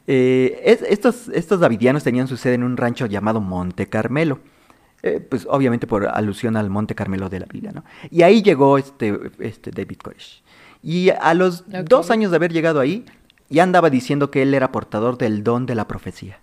[0.06, 4.40] Eh, es- estos, estos davidianos tenían su sede en un rancho llamado Monte Carmelo.
[5.04, 7.84] Eh, pues obviamente por alusión al Monte Carmelo de la Biblia, ¿no?
[8.10, 10.42] Y ahí llegó este, este David Koresh.
[10.82, 13.04] Y a los dos años de haber llegado ahí,
[13.50, 16.38] ya andaba diciendo que él era portador del don de la profecía.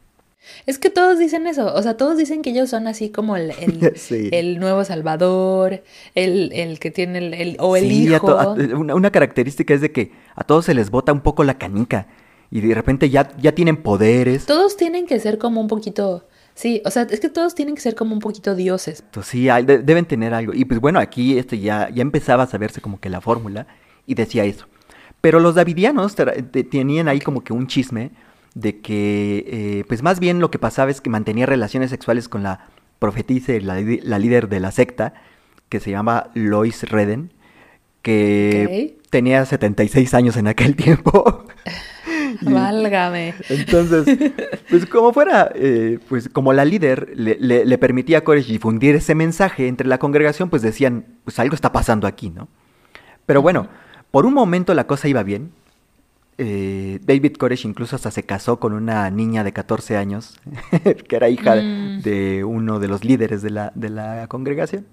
[0.65, 3.51] Es que todos dicen eso, o sea, todos dicen que ellos son así como el,
[3.59, 4.29] el, Sí.
[4.31, 5.83] el nuevo Salvador,
[6.15, 8.27] el, el que tiene el, el- o el Sí, a hijo.
[8.27, 11.43] to- a- una, una característica es de que a todos se les bota un poco
[11.43, 12.07] la canica
[12.51, 14.45] y de repente ya, ya tienen poderes.
[14.45, 16.25] Todos tienen que ser como un poquito,
[16.59, 19.01] sí, o sea, es que todos tienen que ser como un poquito dioses.
[19.05, 20.53] Entonces, sí, hay- de- deben tener algo.
[20.53, 23.65] Y pues bueno, aquí este ya, ya empezaba a saberse como que la fórmula
[24.05, 24.65] y decía eso.
[25.21, 26.15] Pero los davidianos
[26.71, 28.11] tenían ahí como que un chisme
[28.55, 32.41] de que, eh, pues más bien lo que pasaba es que mantenía relaciones sexuales con
[32.43, 32.67] la
[32.99, 35.13] profetisa y la, la líder de la secta,
[35.69, 37.31] que se llama Lois Redden,
[38.01, 39.07] que Ok.
[39.09, 41.45] tenía 76 años en aquel tiempo.
[42.41, 43.33] Válgame.
[43.49, 44.31] Entonces,
[44.69, 48.95] pues como fuera, eh, pues como la líder le, le- le permitía a Koresh difundir
[48.95, 52.47] ese mensaje entre la congregación, pues decían, pues algo está pasando aquí, ¿no?
[53.25, 53.67] Pero bueno,
[54.11, 55.51] por un momento la cosa iba bien.
[56.41, 60.39] Eh, David Koresh incluso hasta se casó con una niña de 14 años,
[61.07, 62.01] que era hija de- Mm.
[62.01, 64.85] de uno de los líderes de la, de la congregación.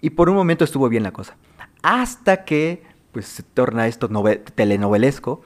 [0.00, 1.36] Y por un momento estuvo bien la cosa.
[1.82, 5.42] Hasta que pues se torna esto nove- telenovelesco,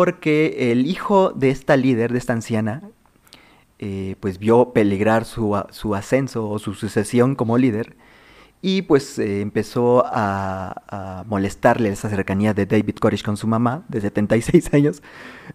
[0.00, 2.82] porque el hijo de esta líder, de esta anciana,
[3.78, 7.96] eh, pues vio peligrar su, su ascenso o su sucesión como líder
[8.60, 10.82] y pues eh, empezó a,
[11.20, 15.02] a molestarle esa cercanía de David Koresh con su mamá de 76 años.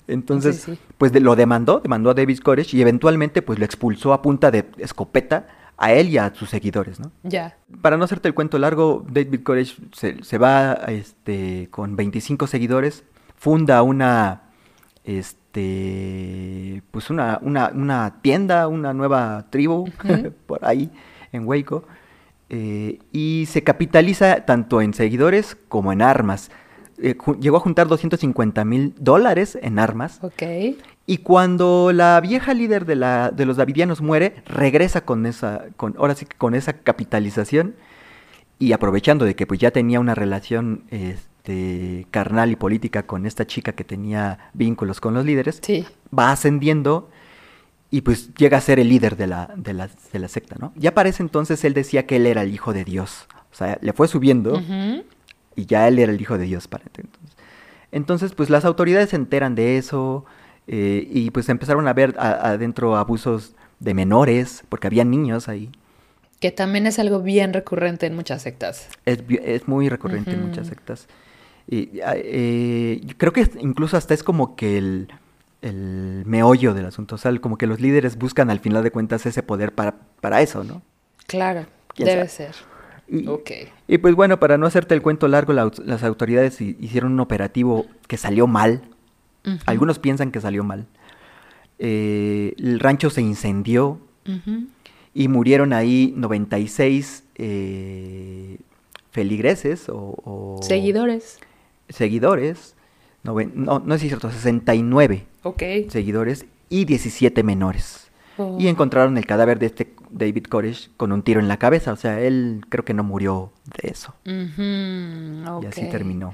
[0.08, 0.80] Entonces, Sí, sí.
[0.98, 4.50] pues de- lo demandó, demandó a David Koresh y eventualmente pues lo expulsó a punta
[4.50, 5.46] de escopeta
[5.78, 7.12] a él y a sus seguidores, ¿no?
[7.22, 7.58] Ya.
[7.84, 13.04] Para no hacerte el cuento largo, David Koresh se, se va este, con 25 seguidores,
[13.42, 14.44] funda una,
[15.04, 19.90] este, pues una, una, una tienda, una nueva tribu
[20.46, 20.92] por ahí
[21.32, 21.84] en Waco,
[22.50, 26.52] eh, y se capitaliza tanto en seguidores como en armas.
[27.02, 30.20] Eh, llegó a juntar 250 mil dólares en armas.
[31.08, 35.96] Y cuando la vieja líder de, la, de los davidianos muere, regresa con esa, con,
[35.98, 37.74] ahora sí con esa capitalización
[38.60, 40.84] y aprovechando de que pues ya tenía una relación
[41.52, 45.86] este, carnal y política con esta chica que tenía vínculos con los líderes, Sí.
[46.18, 47.10] va ascendiendo
[47.90, 50.72] y pues llega a ser el líder de la, de la, de la secta, ¿no?
[50.76, 53.28] Ya para ese entonces él decía que él era el hijo de Dios.
[53.52, 54.62] O sea, le fue subiendo
[55.56, 57.36] y ya él era el hijo de Dios para entonces.
[57.92, 60.24] Entonces, pues las autoridades se enteran de eso
[60.68, 65.70] eh, y pues empezaron a ver adentro abusos de menores, porque había niños ahí.
[66.40, 68.88] Que también es algo bien recurrente en muchas sectas.
[69.06, 71.08] Es, muy recurrente en muchas sectas.
[71.72, 75.08] Y, ah, eh, creo que incluso hasta es como que el,
[75.64, 79.26] el meollo del asunto, o sea, como que los líderes buscan al final de cuentas
[79.26, 80.82] ese poder para, para eso, ¿no?
[81.28, 82.52] Claro, ¿Quién debe sabe?
[82.52, 82.56] ser.
[83.08, 83.52] Y, Ok.
[83.88, 87.20] y pues bueno, para no hacerte el cuento largo, la las autoridades hi- hicieron un
[87.22, 88.84] operativo que salió mal.
[89.66, 90.86] Algunos piensan que salió mal.
[91.80, 94.00] Eh, el rancho se incendió
[95.14, 98.58] y murieron ahí 96 eh,
[99.12, 101.40] feligreses o, o Seguidores.
[101.92, 102.76] Seguidores.
[103.24, 105.62] Noven- no, no es cierto, 69 Ok.
[105.90, 108.08] seguidores y 17 menores.
[108.38, 108.58] Oh.
[108.60, 111.92] Y encontraron el cadáver de este David Koresh con un tiro en la cabeza.
[111.94, 113.52] O sea, él creo que no murió
[113.82, 114.16] de eso.
[114.26, 116.34] Y así terminó.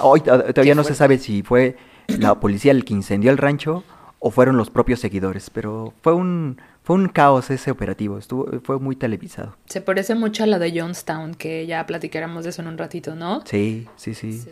[0.00, 1.76] Hoy to- todavía no se sabe si fue
[2.08, 3.84] la policía el que incendió el rancho
[4.18, 8.78] o fueron los propios seguidores, pero fue un fue un caos ese operativo, estuvo fue
[8.78, 9.56] muy televisado.
[9.66, 13.14] Se parece mucho a la de Jonestown, que ya platicaremos de eso en un ratito,
[13.14, 13.42] ¿no?
[13.46, 14.32] Sí, sí, sí.
[14.34, 14.50] Sí.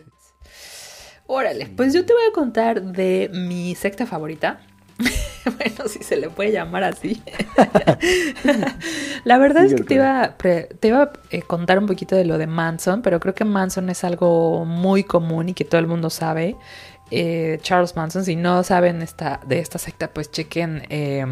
[1.35, 4.61] Órale, pues yo te voy a contar de mi secta favorita.
[4.99, 7.23] bueno, si se le puede llamar así.
[9.25, 12.27] La verdad Sí, es que te iba, te iba a eh, contar un poquito de
[12.27, 15.87] lo de Manson, pero creo que Manson es algo muy común y que todo el
[15.87, 16.55] mundo sabe.
[17.11, 21.25] Eh, Charles Manson, si no saben esta, de esta secta, pues chequen eh,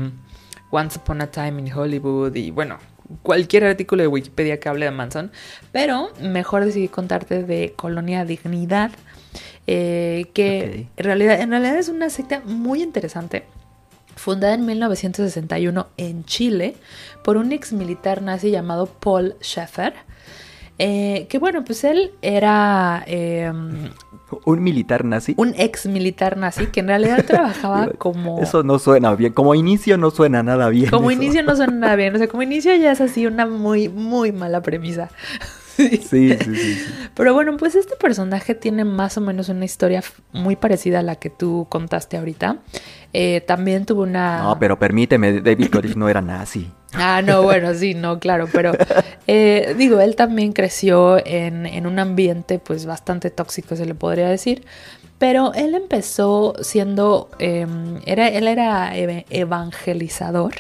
[0.71, 2.79] Once Upon a Time in Hollywood y bueno,
[3.23, 5.31] cualquier artículo de Wikipedia que hable de Manson.
[5.73, 8.93] Pero mejor decidí contarte de Colonia Dignidad,
[9.67, 13.45] eh, que en, realidad, en realidad es una secta muy interesante.
[14.17, 16.77] Fundada en 1961 en Chile
[17.25, 19.95] por un ex militar nazi llamado Paul Schaeffer.
[20.79, 23.51] eh, que bueno, pues él era eh,
[24.45, 25.35] Un militar nazi.
[25.37, 28.41] un ex militar nazi que en realidad trabajaba como...
[28.41, 29.33] Eso no suena bien.
[29.33, 30.91] Como inicio no suena nada bien.
[30.91, 31.23] Como eso.
[31.23, 34.33] inicio no suena nada bien, o sea, como inicio ya es así una muy, muy
[34.33, 35.11] mala premisa.
[35.81, 35.97] Sí.
[35.97, 36.75] Sí, sí, sí.
[36.75, 36.93] sí.
[37.15, 41.17] Pero bueno, pues este personaje tiene más o menos una historia muy parecida a la
[41.17, 42.59] que tú contaste ahorita.
[43.13, 44.43] Eh, también tuvo una...
[44.43, 46.71] No, pero permíteme, David Koresh no era nazi.
[46.93, 48.73] Ah, no, bueno, sí, no, claro, pero
[49.27, 54.29] eh, digo, él también creció en, en un ambiente pues bastante tóxico, se le podría
[54.29, 54.65] decir,
[55.19, 57.67] pero él empezó siendo, eh,
[58.07, 60.55] era, él era evangelizador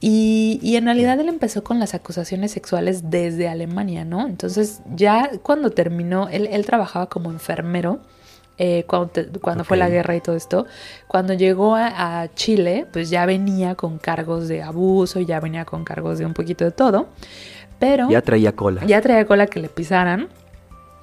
[0.00, 4.26] y, y en realidad él empezó con las acusaciones sexuales desde Alemania, ¿no?
[4.26, 8.00] Entonces ya cuando terminó, él, él trabajaba como enfermero.
[8.60, 10.66] eh, cuando te- cuando fue la guerra y todo esto,
[11.06, 15.84] cuando llegó a, a Chile, pues ya venía con cargos de abuso, ya venía con
[15.84, 17.06] cargos de un poquito de todo,
[17.78, 18.84] pero Ya traía cola.
[18.84, 20.28] ya traía cola que le pisaran.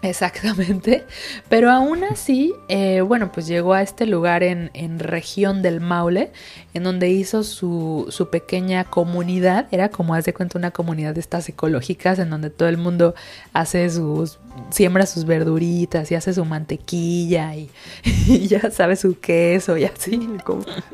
[0.02, 1.04] Exactamente,
[1.50, 6.32] pero aún así, eh, bueno, pues llegó a este lugar en, en región del Maule,
[6.74, 11.50] en donde hizo su, su, pequeña comunidad, era como hace cuenta una comunidad de estas
[11.50, 13.16] ecológicas, en donde todo el mundo
[13.54, 14.38] hace sus,
[14.70, 17.70] siembra sus verduritas y hace su mantequilla y,
[18.28, 20.30] y ya sabe su queso y así.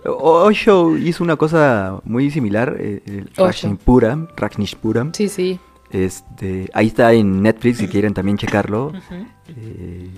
[0.05, 5.13] Osho hizo una cosa muy similar, eh, el Rajnishpuram.
[5.13, 5.59] Sí, sí.
[5.91, 8.93] Este, ahí está en Netflix si quieren también checarlo.
[9.49, 10.09] eh,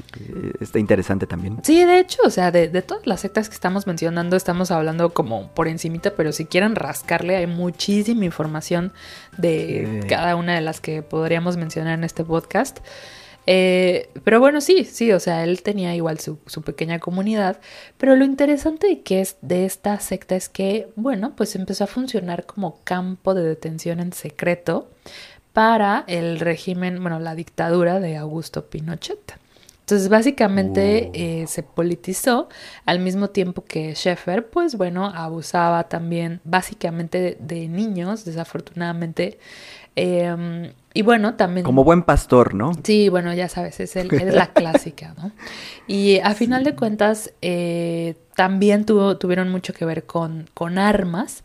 [0.59, 1.57] está interesante también.
[1.63, 5.13] Sí, de hecho, o sea, de, de, todas las sectas que estamos mencionando, estamos hablando
[5.13, 8.93] como por encimita, pero si quieren rascarle, hay muchísima información
[9.37, 10.07] de sí.
[10.07, 12.79] cada una de las que podríamos mencionar en este podcast.
[13.45, 17.59] Eh, pero bueno, sí, sí, o sea, él tenía igual su, su, pequeña comunidad,
[17.97, 22.45] pero lo interesante que es de esta secta es que, bueno, pues empezó a funcionar
[22.45, 24.89] como campo de detención en secreto
[25.53, 29.37] para el régimen, bueno, la dictadura de Augusto Pinochet.
[29.81, 31.11] Entonces, básicamente Oh.
[31.13, 32.47] eh, se politizó
[32.85, 39.37] al mismo tiempo que Schaeffer, pues bueno, abusaba también básicamente de, de niños, desafortunadamente.
[39.95, 41.65] Eh, y bueno, también...
[41.65, 42.71] Como buen pastor, ¿no?
[42.83, 45.31] Sí, bueno, ya sabes, es, el, es la clásica, ¿no?
[45.85, 51.43] Y a final de cuentas, eh, también tuvo, tuvieron mucho que ver con, con armas.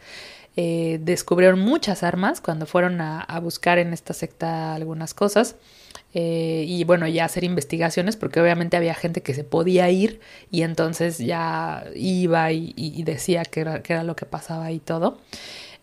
[0.61, 5.55] Eh, descubrieron muchas armas cuando fueron a, a, buscar en esta secta algunas cosas.
[6.15, 10.19] Eh, y bueno, ya hacer investigaciones, porque obviamente había gente que se podía ir
[10.51, 14.81] y entonces ya iba y, y decía que era, que era, lo que pasaba y
[14.81, 15.19] todo.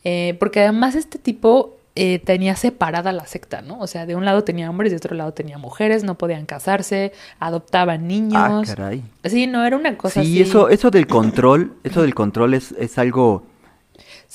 [0.03, 3.79] Eh, porque además este tipo eh, tenía separada la secta, ¿no?
[3.79, 6.45] O sea, de un lado tenía hombres y de otro lado tenía mujeres, no podían
[6.45, 8.35] casarse, adoptaban niños.
[8.35, 9.03] Ah, caray.
[9.23, 10.41] Sí, no, era una cosa sí, así.
[10.41, 13.43] eso, eso del control, eso del control es, es algo...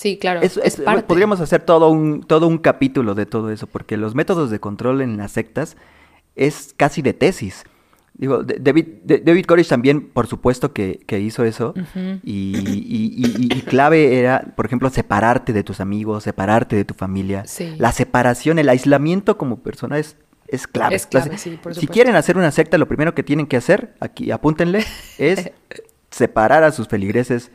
[0.01, 0.41] Sí, claro.
[0.41, 4.15] Es, es, es podríamos hacer todo un, todo un capítulo de todo eso, porque los
[4.15, 5.77] métodos de control en las sectas
[6.35, 7.65] es casi de tesis.
[8.15, 11.75] Digo, David, David Koresh también, por supuesto, que, que hizo eso.
[11.77, 12.19] Uh -huh.
[12.23, 16.95] y, y, y, y, clave era, por ejemplo, separarte de tus amigos, separarte de tu
[16.95, 17.43] familia.
[17.45, 17.75] Sí.
[17.77, 20.95] La separación, el aislamiento como persona es, es clave.
[20.95, 24.31] Es clave sí, si quieren hacer una secta, lo primero que tienen que hacer, aquí
[24.31, 24.83] apúntenle,
[25.19, 25.51] es
[26.09, 27.51] separar a sus feligreses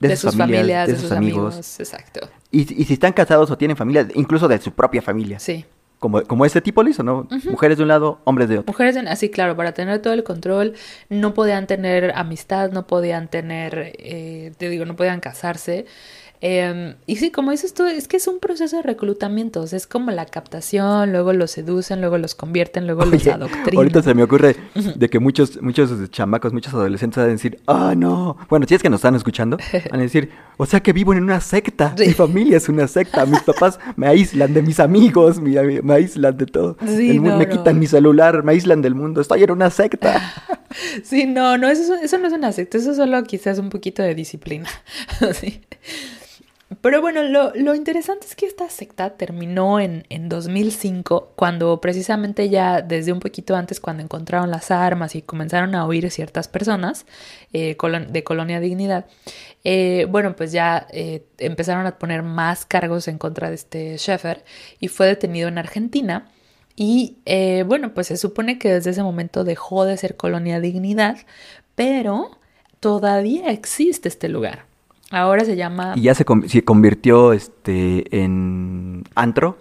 [0.00, 1.54] de, de sus, sus familias, familias, de, sus, sus amigos.
[1.54, 1.80] amigos.
[1.80, 2.28] Exacto.
[2.50, 5.38] Y, y, si están casados o tienen familia, incluso de su propia familia.
[5.38, 5.64] Sí.
[5.98, 7.18] Como, como este tipo lo hizo, ¿no?
[7.18, 7.50] Uh -huh.
[7.50, 8.72] Mujeres de un lado, hombres de otro.
[8.72, 10.72] Mujeres, de, así claro, para tener todo el control,
[11.10, 15.84] no podían tener amistad, no podían tener, eh, te digo, no podían casarse.
[16.42, 19.76] Eh, y sí, como dices tú, es que es un proceso de reclutamiento, o sea,
[19.76, 23.76] es como la captación, luego los seducen, luego los convierten, luego Oye, los adoctrinan.
[23.76, 27.94] Ahorita se me ocurre de que muchos, muchos chamacos, muchos adolescentes van a decir, ah,
[27.96, 28.38] no.
[28.48, 29.58] Bueno, si es que nos están escuchando,
[29.90, 32.06] van a decir, o sea que vivo en una secta, sí.
[32.06, 36.38] mi familia es una secta, mis papás me aíslan de mis amigos, me, me aíslan
[36.38, 36.76] de todo.
[36.86, 37.52] Sí, El, no, me no.
[37.52, 40.20] quitan mi celular, me aíslan del mundo, estoy en una secta.
[41.02, 44.14] Sí, no, no, eso, eso no es una secta, eso solo quizás un poquito de
[44.14, 44.68] disciplina.
[45.34, 45.62] sí.
[46.82, 52.48] Pero bueno, lo, lo, interesante es que esta secta terminó en, en 2005, cuando precisamente
[52.48, 57.04] ya desde un poquito antes, cuando encontraron las armas y comenzaron a oír ciertas personas
[57.52, 57.76] eh,
[58.08, 59.04] de Colonia Dignidad,
[59.62, 64.42] eh, bueno, pues ya eh, empezaron a poner más cargos en contra de este Schaeffer
[64.78, 66.30] y fue detenido en Argentina.
[66.76, 67.18] Y
[67.66, 71.18] bueno, pues se supone que desde ese momento dejó de ser Colonia Dignidad,
[71.74, 72.38] pero
[72.80, 74.69] todavía existe este lugar.
[75.10, 75.94] Ahora se llama.
[75.96, 79.58] ¿Y ya se, se, convirtió este en antro?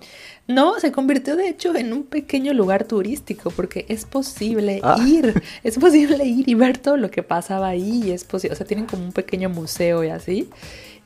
[0.48, 4.98] No, se convirtió de hecho en un pequeño lugar turístico porque es posible ah.
[5.06, 8.66] ir, es posible ir y ver todo lo que pasaba ahí, es posible, o sea,
[8.66, 10.50] tienen como un pequeño museo y así,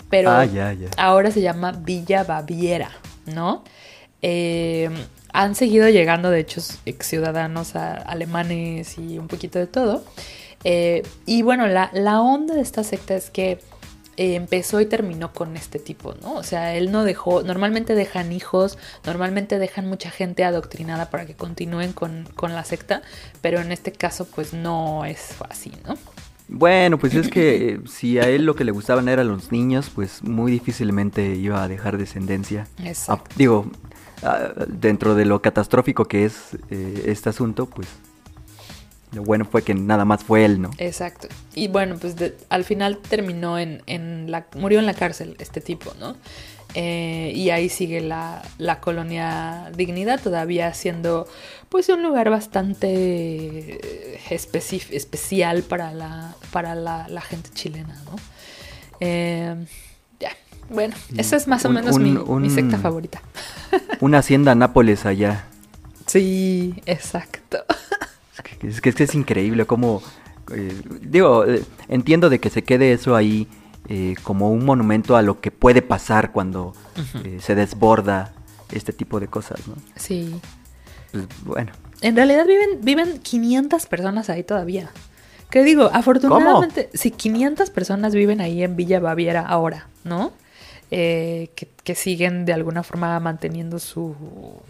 [0.09, 0.87] pero ah, ya, ya.
[0.97, 2.91] ahora se llama Villa Baviera,
[3.25, 3.65] ¿no?
[4.21, 4.89] Eh,
[5.33, 10.05] han seguido llegando, de hecho, ex ciudadanos alemanes y un poquito de todo.
[10.63, 13.59] Eh, y bueno, la, la onda de esta secta es que
[14.17, 16.33] eh, empezó y terminó con este tipo, ¿no?
[16.35, 21.35] O sea, él no dejó, normalmente dejan hijos, normalmente dejan mucha gente adoctrinada para que
[21.35, 23.01] continúen con, con la secta,
[23.41, 25.97] pero en este caso pues no es así, ¿no?
[26.47, 29.89] Bueno, pues es que eh, si a él lo que le gustaban eran los niños,
[29.93, 32.67] pues muy difícilmente iba a dejar descendencia.
[32.83, 33.29] Exacto.
[33.35, 33.65] Digo,
[34.21, 37.87] ah, dentro de lo catastrófico que es eh, este asunto, pues
[39.13, 40.71] lo bueno fue que nada más fue él, ¿no?
[40.77, 41.27] Exacto.
[41.53, 44.47] Y bueno, pues de, al final terminó en, en, la...
[44.55, 46.15] murió en la cárcel este tipo, ¿no?
[46.75, 51.27] Eh, y ahí sigue la, la, colonia Dignidad, todavía siendo
[51.69, 58.15] pues un lugar bastante especial para la, para la, la gente chilena, ¿no?
[58.99, 59.55] Eh,
[60.19, 60.31] ya,
[60.69, 63.21] bueno, esa es más o un, menos un, mi, un, mi secta favorita.
[63.99, 65.45] Una hacienda Nápoles allá.
[66.07, 67.63] Sí, exacto.
[68.63, 70.01] Es que Es que es, increíble cómo...
[70.51, 73.47] eh, digo, eh, entiendo de que se quede eso ahí
[73.89, 76.73] eh, como un monumento a lo que puede pasar cuando
[77.39, 78.33] se desborda
[78.71, 79.75] este tipo de cosas, ¿no?
[79.95, 80.39] Sí.
[81.11, 84.89] Pues, bueno, En realidad viven, viven 500 personas ahí todavía.
[85.49, 90.33] Que digo, afortunadamente, sí, 500 personas viven ahí en Villa Baviera ahora, ¿no?
[90.95, 94.15] Eh, que, que siguen de alguna forma manteniendo su,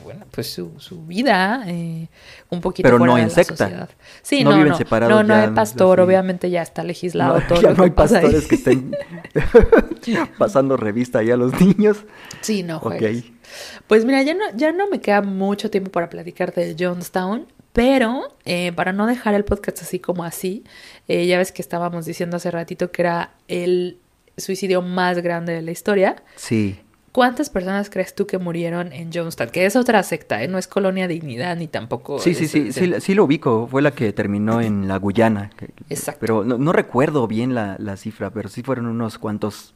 [0.05, 2.07] bueno, pues su, su vida eh,
[2.49, 3.89] un poquito Pero fuera no de en la sociedad.
[4.21, 6.07] Sí, No no, viven no, separados no, no ya, hay pastor, así.
[6.07, 8.23] obviamente ya está legislado no, todo ya lo no que hay pasa ahí.
[8.23, 8.95] pastores que estén
[10.37, 11.97] pasando revista ahí a los niños.
[12.41, 12.83] Sí, no Ok.
[12.83, 13.25] juegues.
[13.87, 18.35] Pues mira, ya no, ya no me queda mucho tiempo para platicarte de Jonestown, pero
[18.45, 20.63] eh, para no dejar el podcast así como así,
[21.07, 23.97] eh, ya ves que estábamos diciendo hace ratito que era el
[24.37, 26.23] suicidio más grande de la historia.
[26.35, 26.79] Sí.
[27.11, 29.51] ¿Cuántas personas crees tú que murieron en Jonestown?
[29.51, 30.47] Que es otra secta, ¿eh?
[30.47, 32.17] no es Colonia Dignidad ni tampoco.
[32.17, 33.67] Sí, sí, sí, sí, sí lo ubico.
[33.69, 35.51] Fue la que terminó en la Guyana.
[35.55, 36.19] que- Exacto.
[36.21, 39.75] Pero no, no recuerdo bien la, la cifra, pero sí fueron unos cuantos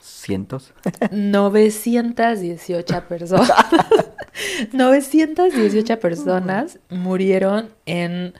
[0.00, 0.72] cientos.
[1.12, 3.52] 918 personas.
[4.72, 8.34] 918 personas murieron en,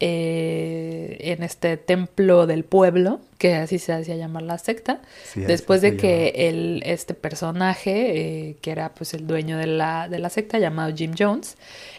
[0.00, 5.00] eh, en este templo del pueblo, que así se hacía llamar la secta,
[5.32, 10.08] Sí, después de que el, este personaje, eh, que era pues el dueño de la,
[10.08, 11.56] de la secta, llamado Jim Jones,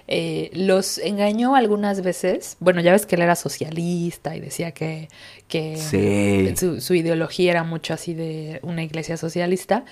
[0.08, 2.58] eh, los engañó algunas veces.
[2.60, 5.08] Bueno, ya ves que él era socialista y decía que,
[5.48, 6.56] que Sí.
[6.58, 9.86] su, su ideología era mucho así de una iglesia socialista.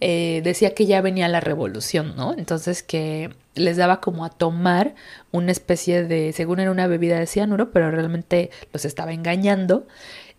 [0.00, 2.34] Eh, decía que ya venía la revolución, ¿no?
[2.36, 4.94] Entonces que les daba como a tomar
[5.32, 9.86] una especie de, según era una bebida de cianuro, pero realmente los estaba engañando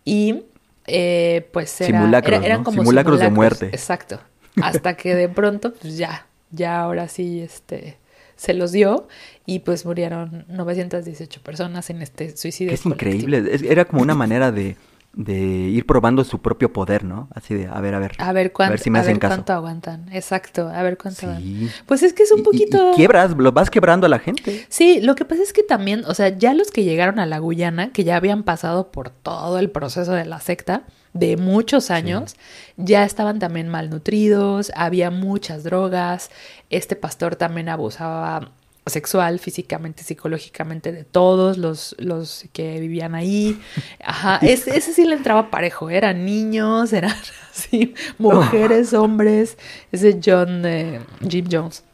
[0.04, 0.44] y
[0.86, 2.64] eh, pues era, Simulacros, era- eran ¿no?
[2.64, 3.66] como Simulacros de muerte.
[3.66, 4.20] Exacto.
[4.62, 7.96] Hasta que de pronto, pues ya, ya ahora sí, este,
[8.36, 9.08] se los dio
[9.44, 12.72] y pues murieron 918 personas en este suicidio.
[12.72, 13.12] Es colectivo.
[13.26, 13.58] increíble.
[13.70, 14.76] era como una manera de,
[15.14, 17.28] de ir probando su propio poder, ¿no?
[17.34, 18.12] Así de, a ver, a ver.
[18.18, 19.34] A ver, cuánto, si me a hacen ver caso.
[19.34, 20.06] cuánto aguantan.
[20.12, 21.42] Exacto, a ver cuánto aguantan.
[21.44, 21.68] Sí.
[21.86, 22.92] Pues es que es un Y- poquito...
[22.92, 24.64] Y, quiebras, lo vas quebrando a la gente.
[24.68, 27.38] Sí, lo que pasa es que también, o sea, ya los que llegaron a la
[27.38, 30.82] Guyana, que ya habían pasado por todo el proceso de la secta
[31.14, 32.36] de muchos años,
[32.76, 36.30] ya estaban también malnutridos, había muchas drogas,
[36.70, 38.52] este pastor también abusaba
[38.88, 43.60] sexual, físicamente, psicológicamente de todos los, los que vivían ahí.
[44.02, 47.14] Ajá, ese, ese sí le entraba parejo, eran niños, eran
[47.54, 49.58] así, mujeres, hombres,
[49.92, 51.84] ese John, eh, Jim Jones.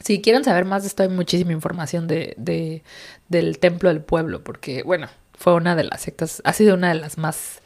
[0.00, 2.82] Si quieren saber más de esto, hay muchísima información de, de-
[3.28, 6.94] del Templo del Pueblo, porque, bueno, fue una de las sectas, ha sido una de
[6.94, 7.60] las más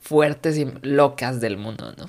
[0.00, 2.06] fuertes y locas del mundo, ¿no?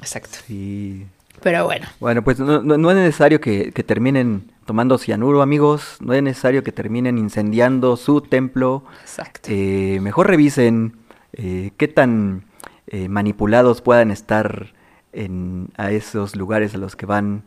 [0.00, 0.38] Exacto.
[0.46, 1.06] Sí.
[1.42, 5.96] Pero bueno, Bueno, pues no, no- no es necesario que, que terminen tomando cianuro, amigos.
[6.00, 8.84] No es necesario que terminen incendiando su templo.
[9.00, 9.48] exacto.
[9.50, 10.98] Eh, mejor revisen
[11.32, 12.44] eh, qué tan
[12.86, 14.74] eh, manipulados puedan estar
[15.14, 17.44] en, a esos lugares a los que van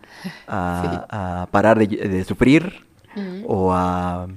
[0.47, 2.87] a, a parar de, de sufrir
[3.45, 4.27] o a,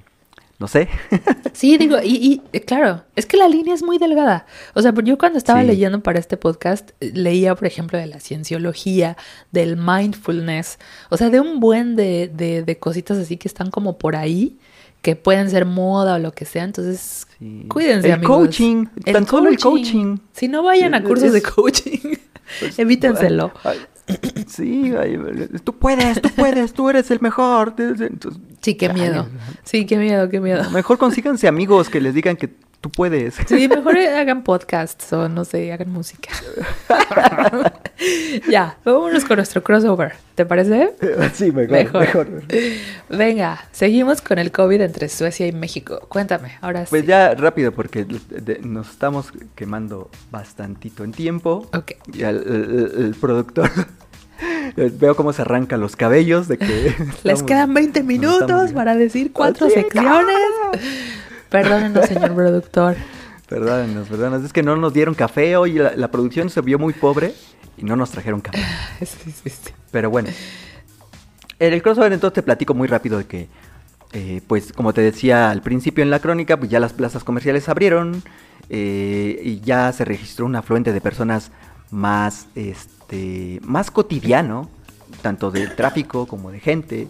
[0.59, 0.89] no sé.
[1.53, 4.45] Sí, digo, y, y, eh, claro, es que la línea es muy delgada.
[4.75, 5.67] O sea, yo cuando estaba Sí.
[5.69, 9.17] leyendo para este podcast, eh, leía, por ejemplo, de la cienciología,
[9.53, 10.79] del mindfulness,
[11.11, 14.59] o sea, de un buen de, de, de cositas así que están como por ahí,
[15.01, 16.65] que pueden ser moda o lo que sea.
[16.65, 17.67] Entonces, Sí.
[17.69, 18.37] cuídense, El amigos.
[18.37, 20.17] coaching, tan solo el coaching.
[20.33, 21.99] Si no vayan a Es- cursos de coaching,
[22.61, 23.53] Pues, evítenselo.
[24.47, 24.93] Sí,
[25.65, 27.75] tú puedes, tú puedes, tú eres el mejor.
[27.79, 29.27] Entonces, Sí, qué miedo.
[29.63, 30.71] Sí, qué miedo, qué miedo.
[30.71, 32.49] Mejor consíganse amigos que les digan que
[32.85, 33.37] tú puedes.
[33.47, 36.29] Sí, mejor hagan podcasts o no sé, hagan música.
[38.51, 40.13] ya, vámonos con nuestro crossover.
[40.35, 40.91] ¿Te parece?
[41.33, 42.43] Sí, Mejor.
[43.09, 46.01] Venga, seguimos con el COVID entre Suecia y México.
[46.11, 47.09] Cuéntame, ahora Pues sí.
[47.09, 48.05] ya rápido porque
[48.63, 51.67] nos estamos quemando bastantito en tiempo.
[51.73, 51.93] Ok.
[52.13, 53.71] Y el, el- el productor
[54.77, 58.95] veo cómo se arranca los cabellos de que Les estamos- quedan 20 nos minutos para
[58.95, 60.37] decir cuatro secciones.
[61.55, 62.97] Perdónenos, señor productor.
[63.49, 64.45] Perdónenos, perdónenos.
[64.45, 65.75] Es que no nos dieron café hoy.
[65.75, 67.33] La, la producción se vio muy pobre
[67.77, 68.59] y no nos trajeron café.
[68.99, 69.71] Sí, sí, sí.
[69.93, 70.31] Pero bueno.
[71.61, 73.49] En el crossover entonces te platico muy rápido de que,
[74.13, 77.69] eh, pues como te decía al principio en la crónica, pues ya las plazas comerciales
[77.69, 78.25] abrieron
[78.69, 81.53] eh, y ya se registró un afluente de personas
[81.93, 84.69] más, este, más cotidiano,
[85.23, 87.07] tanto de tráfico como de gente.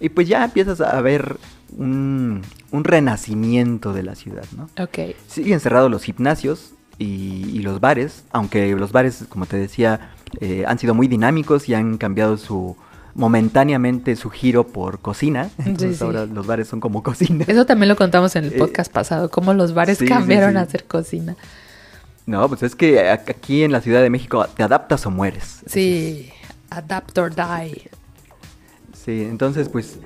[0.00, 1.36] Y pues ya empiezas a ver
[1.76, 4.68] un, un renacimiento de la ciudad, ¿no?
[4.82, 5.14] Ok.
[5.28, 10.64] Siguen cerrados los gimnasios y, y los bares, aunque los bares, como te decía, eh,
[10.66, 12.76] han sido muy dinámicos y han cambiado su
[13.16, 15.48] momentáneamente su giro por cocina.
[15.58, 16.04] Entonces sí.
[16.04, 17.44] ahora los bares son como cocina.
[17.46, 20.62] Eso también lo contamos en el Eh, podcast pasado, cómo los bares sí, cambiaron a
[20.62, 21.36] hacer cocina.
[22.26, 25.60] No, pues es que aquí en la Ciudad de México te adaptas o mueres.
[25.66, 26.30] Sí,
[26.70, 27.88] adapt or die.
[29.04, 29.98] Sí, entonces pues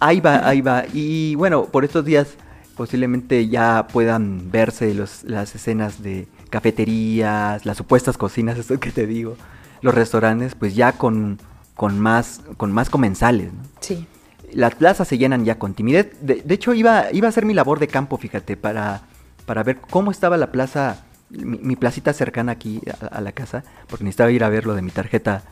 [0.00, 0.84] ahí va, ahí va.
[0.92, 2.28] Y bueno, por estos días
[2.76, 9.06] posiblemente ya puedan verse los, las escenas de cafeterías, las supuestas cocinas, eso que te
[9.06, 9.36] digo,
[9.82, 11.38] los restaurantes, pues ya con,
[11.74, 13.52] con, más, con más comensales.
[13.52, 13.60] ¿no?
[13.80, 14.06] Sí.
[14.52, 16.10] Las plazas se llenan ya con timidez.
[16.20, 19.02] De, de hecho, iba, iba a hacer mi labor de campo, fíjate, para,
[19.46, 23.62] para ver cómo estaba la plaza, mi, mi placita cercana aquí a, a la casa,
[23.88, 25.42] porque necesitaba ir a ver lo de mi tarjeta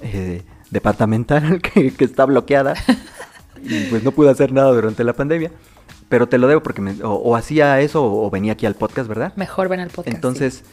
[0.00, 2.74] eh, departamental que, que está bloqueada.
[3.62, 5.50] y pues no pude hacer nada durante la pandemia.
[6.08, 8.74] Pero te lo debo porque me- o, o hacía eso o, o venía aquí al
[8.74, 9.32] podcast, ¿verdad?
[9.36, 10.14] Mejor ven el podcast.
[10.14, 10.64] Entonces,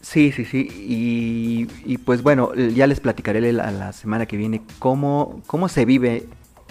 [0.00, 0.66] sí, sí, sí.
[0.68, 5.84] Y, y pues bueno, ya les platicaré la, la semana que viene cómo, cómo se
[5.84, 6.26] vive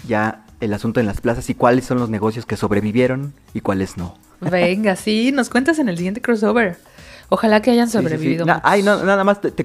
[0.08, 3.96] ya el asunto en las plazas y cuáles son los negocios que sobrevivieron y cuáles
[3.98, 4.18] no.
[4.44, 4.50] sí.
[4.52, 6.78] Venga, sí, nos cuentas en el siguiente crossover.
[7.30, 8.04] Ojalá que hayan Sí, sí, sí.
[8.04, 8.46] sobrevivido.
[8.46, 8.70] Na- muchos.
[8.70, 9.62] ay, no, nada más te, te-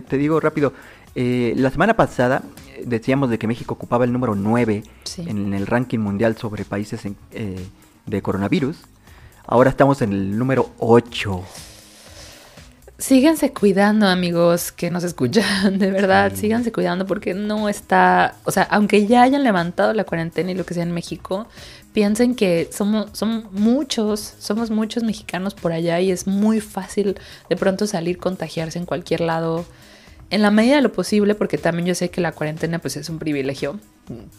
[0.00, 0.72] te- digo rápido.
[1.14, 2.42] Eh, la semana pasada
[2.86, 5.24] decíamos de que México ocupaba el número 9 Sí.
[5.26, 7.66] en el ranking mundial sobre países en- eh,
[8.06, 8.76] de coronavirus.
[9.46, 11.42] Ahora estamos en el número 8.
[12.98, 15.44] Síganse cuidando, amigos que nos escuchan,
[15.78, 16.42] de verdad, Sí.
[16.42, 20.66] síganse cuidando porque no está, o sea, aunque ya hayan levantado la cuarentena y lo
[20.66, 21.46] que sea en México,
[21.92, 27.16] piensen que somos, son muchos, somos muchos mexicanos por allá y es muy fácil
[27.48, 29.64] de pronto salir, contagiarse en cualquier lado,
[30.30, 33.08] en la medida de lo posible, porque también yo sé que la cuarentena pues es
[33.08, 33.78] un privilegio,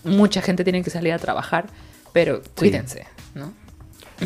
[0.04, 1.68] mucha gente tiene que salir a trabajar,
[2.14, 3.54] pero cuídense, ¿no?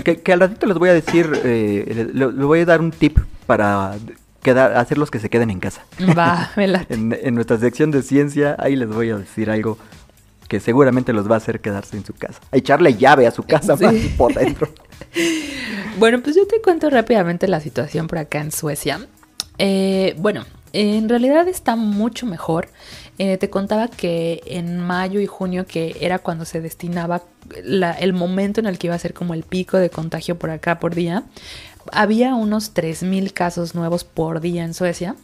[0.03, 2.82] Que, que al ratito les voy a decir, eh, le, le- le voy a dar
[2.82, 3.95] un tip para
[4.41, 5.86] quedar, hacerlos que se queden en casa.
[6.18, 6.93] Va, me late.
[6.93, 9.78] En, en nuestra sección de ciencia, ahí les voy a decir algo
[10.47, 12.39] que seguramente los va a hacer quedarse en su casa.
[12.51, 13.86] A echarle llave a su casa Sí.
[13.86, 14.70] más por dentro.
[15.99, 19.05] Bueno, pues yo te cuento rápidamente la situación por acá en Suecia.
[19.59, 20.43] Eh, bueno,
[20.74, 22.70] en realidad está mucho mejor.
[23.20, 27.22] Eh, te contaba que en mayo y junio, que era cuando se destinaba
[28.00, 30.80] el momento en el que iba a ser como el pico de contagio por acá
[30.80, 31.24] por día,
[31.92, 35.16] había unos 3.000 casos nuevos por día en Suecia.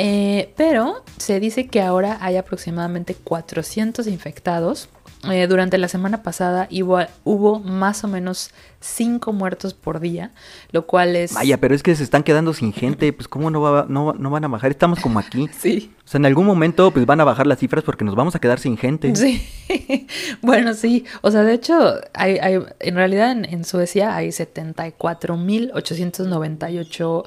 [0.00, 4.88] Eh, pero se dice que ahora hay aproximadamente 400 infectados.
[5.28, 8.50] Eh, durante la semana pasada hubo, hubo más o menos
[8.80, 10.30] 5 muertos por día,
[10.70, 11.34] lo cual es...
[11.34, 14.30] Vaya, pero es que se están quedando sin gente, pues cómo no, va, no, no
[14.30, 15.50] van a bajar, estamos como aquí.
[15.58, 18.36] Sí, O sea, en algún momento pues van a bajar las cifras porque nos vamos
[18.36, 19.12] a quedar sin gente.
[19.22, 19.44] sí.
[20.40, 21.04] bueno, sí.
[21.22, 27.24] O sea, de hecho, hay, hay- en realidad en, en Suecia hay 74.898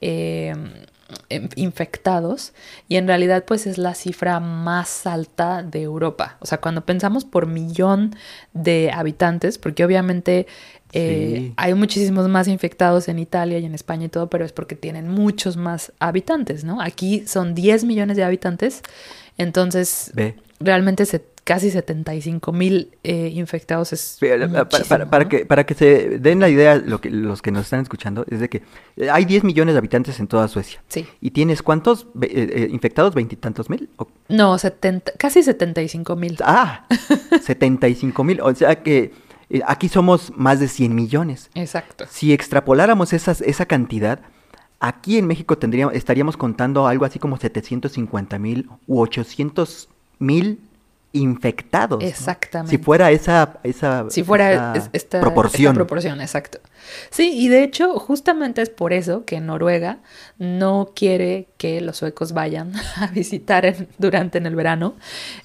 [0.00, 0.54] eh,
[1.56, 2.52] infectados
[2.88, 6.36] y en realidad pues es la cifra más alta de Europa.
[6.40, 8.14] O sea, cuando pensamos por millón
[8.52, 10.46] de habitantes, porque obviamente
[10.92, 11.54] eh, Sí.
[11.56, 15.08] hay muchísimos más infectados en Italia y en España y todo, pero es porque tienen
[15.08, 16.80] muchos más habitantes, ¿no?
[16.80, 18.80] Aquí son 10 millones de habitantes,
[19.36, 20.36] entonces Ve.
[20.60, 24.18] realmente se, casi 75 mil eh, infectados es
[24.88, 27.80] para, para- que, para que se den la idea, lo que, los que nos están
[27.80, 28.62] escuchando, es de que
[29.12, 30.82] hay 10 millones de habitantes en toda Suecia.
[30.88, 31.06] Sí.
[31.20, 33.14] ¿Y tienes cuántos eh, eh, infectados?
[33.14, 33.90] ¿Veintitantos mil?
[33.96, 36.38] O- No, 70, casi 75 mil.
[36.42, 36.86] Ah,
[37.42, 38.40] 75 mil.
[38.40, 39.12] O sea que
[39.50, 41.50] eh, aquí somos más de 100 millones.
[41.54, 42.06] Exacto.
[42.10, 44.20] Si extrapoláramos esas, esa cantidad,
[44.80, 49.88] aquí en México tendríamos, estaríamos contando algo así como 750 mil u 800
[50.18, 50.60] mil
[51.14, 52.02] infectados.
[52.02, 52.06] ¿no?
[52.06, 52.76] Exactamente.
[52.76, 55.72] Si fuera esa, esa, Si fuera esa es- esta proporción.
[55.72, 56.58] esta proporción, exacto.
[57.10, 60.00] Sí, y de hecho, justamente es por eso que Noruega
[60.38, 64.94] no quiere que los suecos vayan a visitar en- durante en el verano.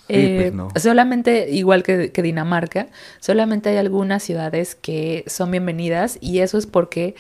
[0.10, 0.68] Eh, Sí, pues no.
[0.76, 2.88] Solamente, igual que, que Dinamarca,
[3.20, 7.16] solamente hay algunas ciudades que son bienvenidas y eso es porque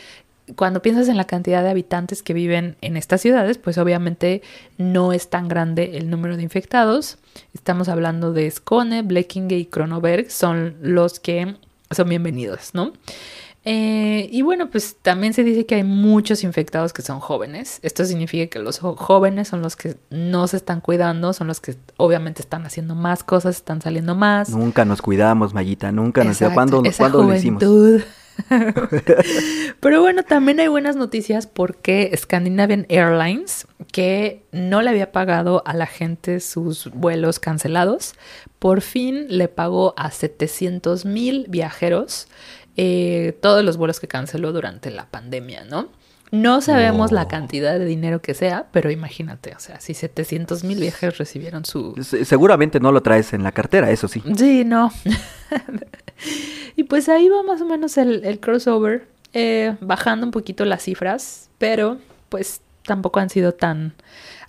[0.55, 4.41] cuando piensas en la cantidad de habitantes que viven en estas ciudades, pues obviamente
[4.77, 7.17] no es tan grande el número de infectados.
[7.53, 11.55] Estamos hablando de Skåne, Blekinge y Kronoberg, son los que
[11.91, 12.93] son bienvenidos, ¿no?
[13.65, 17.79] Eh, y bueno, pues también se dice que hay muchos infectados que son jóvenes.
[17.83, 21.75] Esto significa que los jóvenes son los que no se están cuidando, son los que
[21.97, 24.49] obviamente están haciendo más cosas, están saliendo más.
[24.49, 27.63] Nunca nos cuidamos, Mayita, nunca nos Exacto, ¿Cuándo, esa ¿cuándo lo hicimos?
[29.79, 35.73] Pero bueno, también hay buenas noticias porque Scandinavian Airlines, que no le había pagado a
[35.73, 38.15] la gente sus vuelos cancelados,
[38.59, 42.27] por fin le pagó a 700 mil viajeros
[42.77, 45.89] eh, todos los vuelos que canceló durante la pandemia, ¿no?
[46.31, 50.79] No sabemos la cantidad de dinero que sea, pero imagínate, o sea, si 700 mil
[50.79, 51.95] viajes recibieron su...
[52.03, 54.21] Se- Seguramente no lo traes en la cartera, eso sí.
[54.37, 54.91] Sí, no.
[56.75, 60.83] y pues ahí va más o menos el, el crossover, eh, bajando un poquito las
[60.83, 61.97] cifras, pero
[62.29, 63.93] pues tampoco han sido tan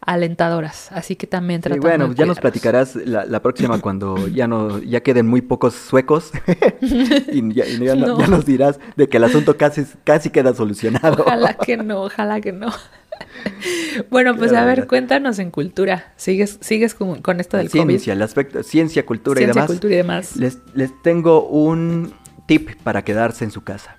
[0.00, 4.28] alentadoras, así que también Sí, tratando bueno, de ya nos platicarás la, la próxima cuando
[4.28, 6.30] ya no ya queden muy pocos suecos
[6.80, 8.18] y ya, y ya no- No.
[8.20, 11.22] ya nos dirás de que el asunto casi casi queda solucionado.
[11.24, 12.68] Ojalá que no, ojalá que no.
[14.10, 16.12] bueno, pues a ver, cuéntanos en cultura.
[16.16, 19.42] ¿Sigues, sigues con, con esto del Ciencia, el aspecto ciencia, cultura COVID?
[19.42, 19.70] y Ciencia, demás.
[19.70, 20.36] cultura y demás.
[20.36, 22.12] Les, les tengo un
[22.46, 23.96] tip para quedarse en su casa.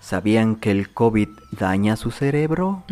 [0.00, 2.84] ¿Sabían que el COVID daña su cerebro?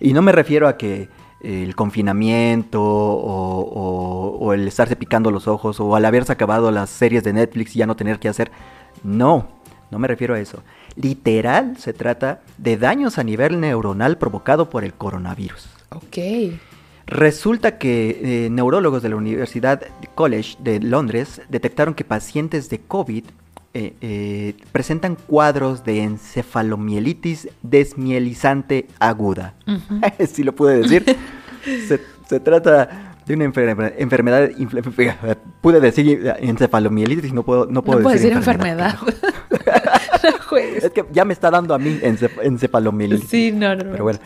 [0.00, 1.08] y no me refiero a que
[1.44, 6.90] el confinamiento o, o- o el estarse picando los ojos o al haberse acabado las
[6.90, 8.50] series de Netflix y ya no tener que hacer.
[9.02, 9.48] No,
[9.90, 10.62] no me refiero a eso.
[10.96, 15.68] Literal se trata de daños a nivel neuronal provocado por el coronavirus.
[15.90, 16.18] Ok.
[17.06, 19.82] Resulta que eh, neurólogos de la Universidad
[20.14, 23.24] College de Londres detectaron que pacientes de COVID
[23.74, 29.54] eh, eh, presentan cuadros de encefalomielitis desmielizante aguda.
[29.66, 30.00] Ujú.
[30.32, 31.04] si lo pude decir.
[31.88, 34.50] se, se trata de una enfer- enfermedad.
[35.60, 38.96] pude decir encefalomielitis, no puedo, no puedo no decir decir enfermedad.
[39.00, 40.84] no juegues.
[40.84, 43.28] Es que ya me está dando a mí encef- encefalomielitis.
[43.28, 43.74] Sí, no.
[43.74, 43.90] no.
[43.90, 44.20] Pero bueno.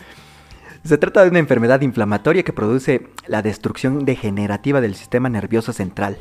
[0.83, 6.17] Se trata de una enfermedad inflamatoria que produce la destrucción degenerativa del sistema nervioso central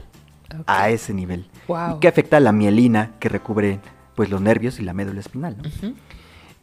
[0.66, 1.46] A ese nivel.
[1.66, 1.96] Wow.
[1.96, 3.80] Y que afecta a la mielina que recubre
[4.14, 5.56] pues, los nervios y la médula espinal.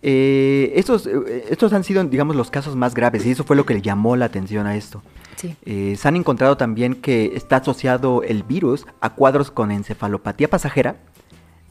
[0.02, 3.66] Eh, estos, eh, estos han sido, digamos, los casos más graves y eso fue lo
[3.66, 5.02] que le llamó la atención a esto.
[5.36, 5.56] Sí.
[5.66, 10.98] Eh, se han encontrado también que está asociado el virus a cuadros con encefalopatía pasajera,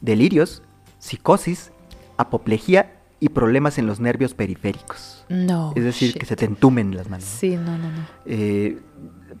[0.01, 0.63] delirios,
[0.99, 1.71] psicosis,
[2.17, 5.25] apoplejía y problemas en los nervios periféricos.
[5.29, 5.73] No.
[5.75, 6.19] es decir, shit.
[6.19, 7.25] que se te entumen las manos.
[7.25, 7.39] ¿no?
[7.39, 8.05] Sí, no, no, no.
[8.25, 8.79] Eh,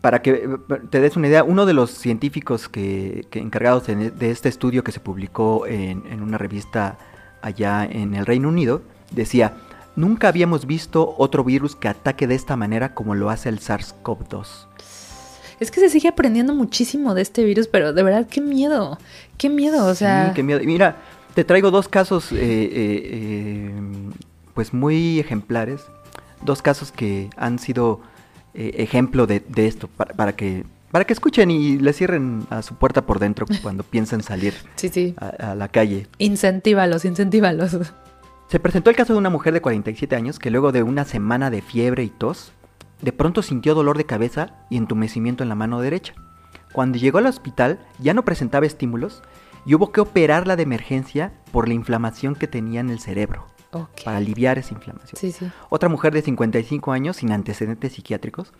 [0.01, 0.49] para que
[0.89, 4.83] te des una idea, uno de los científicos que, que encargados de, de este estudio
[4.83, 6.97] que se publicó en, en una revista
[7.41, 9.53] allá en el Reino Unido, decía,
[9.95, 14.67] nunca habíamos visto otro virus que ataque de esta manera como lo hace el SARS-CoV-2.
[15.59, 18.97] Es que se sigue aprendiendo muchísimo de este virus, pero de verdad, qué miedo.
[19.37, 20.27] Qué miedo, o sea.
[20.27, 20.61] Sí, qué miedo.
[20.61, 20.97] Y Mira,
[21.35, 23.71] te traigo dos casos, eh, eh, eh,
[24.53, 25.85] pues muy ejemplares,
[26.43, 28.01] dos casos que han sido
[28.53, 32.75] ejemplo de, de esto, para, para que para que escuchen y le cierren a su
[32.75, 35.13] puerta por dentro cuando piensan salir Sí, sí.
[35.17, 36.07] a, a la calle.
[36.19, 37.75] Incentívalos, incentívalos.
[38.47, 41.49] Se presentó el caso de una mujer de 47 años que luego de una semana
[41.49, 42.53] de fiebre y tos,
[43.01, 46.13] de pronto sintió dolor de cabeza y entumecimiento en la mano derecha.
[46.71, 49.21] Cuando llegó al hospital ya no presentaba estímulos
[49.65, 54.03] y hubo que operarla de emergencia por la inflamación que tenía en el cerebro, Ok.
[54.03, 55.17] para aliviar esa inflamación.
[55.19, 55.49] Sí, sí.
[55.69, 58.53] Otra mujer de 55 años sin antecedentes psiquiátricos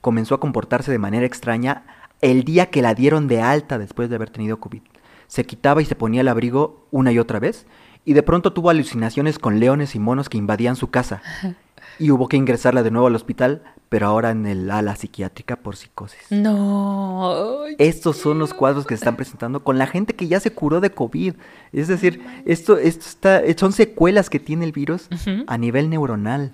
[0.00, 1.84] comenzó a comportarse de manera extraña
[2.20, 4.82] el día que la dieron de alta después de haber tenido COVID.
[5.26, 7.66] Se quitaba y se ponía el abrigo una y otra vez
[8.04, 11.22] y de pronto tuvo alucinaciones con leones y monos que invadían su casa.
[11.98, 15.76] Y hubo que ingresarla de nuevo al hospital, pero ahora en el ala psiquiátrica por
[15.76, 16.20] psicosis.
[16.30, 17.64] No.
[17.78, 20.80] Estos son los cuadros que se están presentando con la gente que ya se curó
[20.80, 21.34] de COVID.
[21.72, 25.08] Es decir, esto, esto está, son secuelas que tiene el virus
[25.46, 26.52] a nivel neuronal.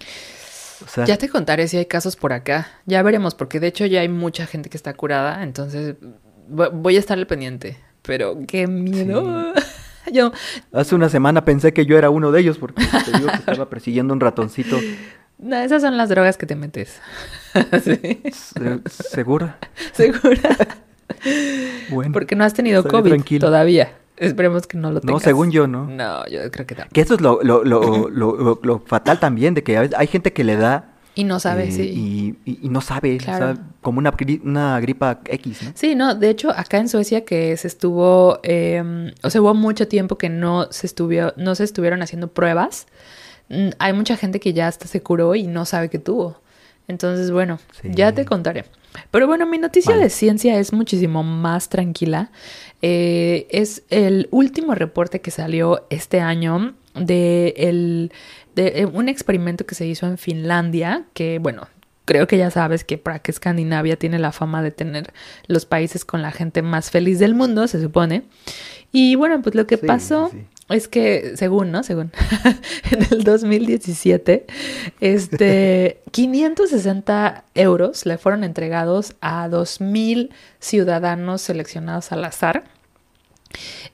[0.84, 2.68] O sea, Ya te contaré si hay casos por acá.
[2.86, 5.96] Ya veremos, porque de hecho ya hay mucha gente que está curada, entonces
[6.50, 7.76] vo- voy a estar al pendiente.
[8.02, 9.52] Pero qué miedo.
[10.12, 10.30] Yo,
[10.72, 13.68] hace una semana pensé que yo era uno de ellos porque te digo que estaba
[13.68, 14.78] persiguiendo un ratoncito.
[15.38, 16.98] no, esas son las drogas que te metes.
[17.84, 19.58] sí, Se- ¿Segura?
[19.92, 20.56] segura.
[21.90, 22.12] Bueno.
[22.12, 23.46] Porque no has tenido COVID tranquilo.
[23.46, 23.92] todavía.
[24.16, 25.22] Esperemos que no lo No, tengas.
[25.22, 25.86] según yo, ¿no?
[25.86, 26.84] No, yo creo que no.
[26.92, 30.32] Que eso es lo, lo, lo, lo- lo- lo fatal también, de que hay gente
[30.32, 30.92] que le da...
[31.14, 32.36] Y no sabe, eh, sí.
[32.44, 33.52] y, y- y no sabe, Claro.
[33.52, 35.72] o sea, como una, gri- una gripa X, ¿no?
[35.74, 39.88] Sí, no, de hecho, acá en Suecia que se estuvo, eh, o sea, hubo mucho
[39.88, 40.88] tiempo que no se
[41.36, 42.86] no se estuvieron haciendo pruebas.
[43.78, 46.40] Hay mucha gente que ya hasta se curó y no sabe que tuvo.
[46.88, 47.88] Entonces, bueno, Sí.
[47.92, 48.64] ya te contaré.
[49.10, 50.04] Pero bueno, mi noticia Vale.
[50.04, 52.30] de ciencia es muchísimo más tranquila.
[52.82, 58.12] Eh, es el último reporte que salió este año de, el,
[58.54, 61.68] de eh, un experimento que se hizo en Finlandia, que bueno,
[62.04, 65.12] creo que ya sabes que para que Escandinavia tiene la fama de tener
[65.48, 68.22] los países con la gente más feliz del mundo, se supone.
[68.92, 70.46] Y bueno, pues lo que Sí, pasó sí.
[70.68, 71.82] Es que, según, ¿no?
[71.82, 72.12] Según,
[72.90, 74.46] en el 2017,
[75.00, 82.64] este, 560 euros le fueron entregados a 2.000 ciudadanos seleccionados al azar.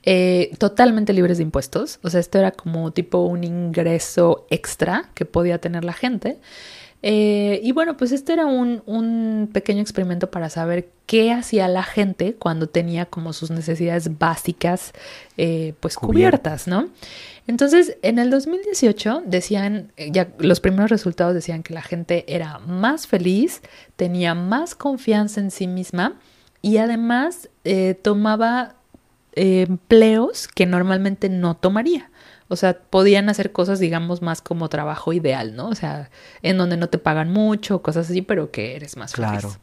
[0.03, 1.99] eh, totalmente libres de impuestos.
[2.03, 6.39] O sea, esto era como tipo un ingreso extra que podía tener la gente.
[7.05, 11.83] Eh, y bueno, pues este era un, un, pequeño experimento para saber qué hacía la
[11.83, 14.93] gente cuando tenía como sus necesidades básicas
[15.35, 16.87] eh, pues cubiertas, ¿no?
[17.45, 23.05] Entonces, en el 2018 decían, ya los primeros resultados decían que la gente era más
[23.05, 23.61] feliz,
[23.97, 26.17] tenía más confianza en sí misma
[26.61, 28.75] y además eh, tomaba
[29.35, 32.09] empleos que normalmente no tomaría.
[32.53, 35.67] O sea, podían hacer cosas, digamos, más como trabajo ideal, ¿no?
[35.67, 36.09] O sea,
[36.41, 39.31] en donde no te pagan mucho, cosas así, pero que eres más feliz.
[39.31, 39.57] Claro.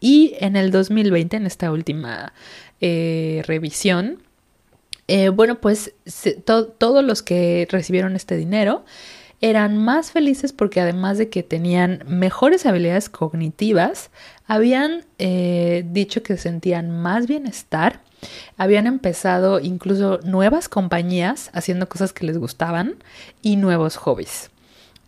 [0.00, 2.32] Y en el 2020, en esta última
[2.80, 4.22] eh, revisión,
[5.08, 5.94] eh, bueno, pues
[6.44, 8.84] todos los que recibieron este dinero
[9.44, 14.10] eran más felices porque además de que tenían mejores habilidades cognitivas,
[14.46, 18.00] habían eh, dicho que sentían más bienestar
[18.56, 22.96] habían empezado incluso nuevas compañías haciendo cosas que les gustaban
[23.42, 24.50] y nuevos hobbies.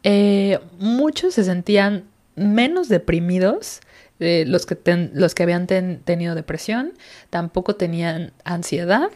[0.02, 3.80] Eh, muchos se sentían menos deprimidos,
[4.20, 4.76] eh, los, que
[5.14, 6.92] los que habían tenido depresión,
[7.30, 9.08] tampoco tenían ansiedad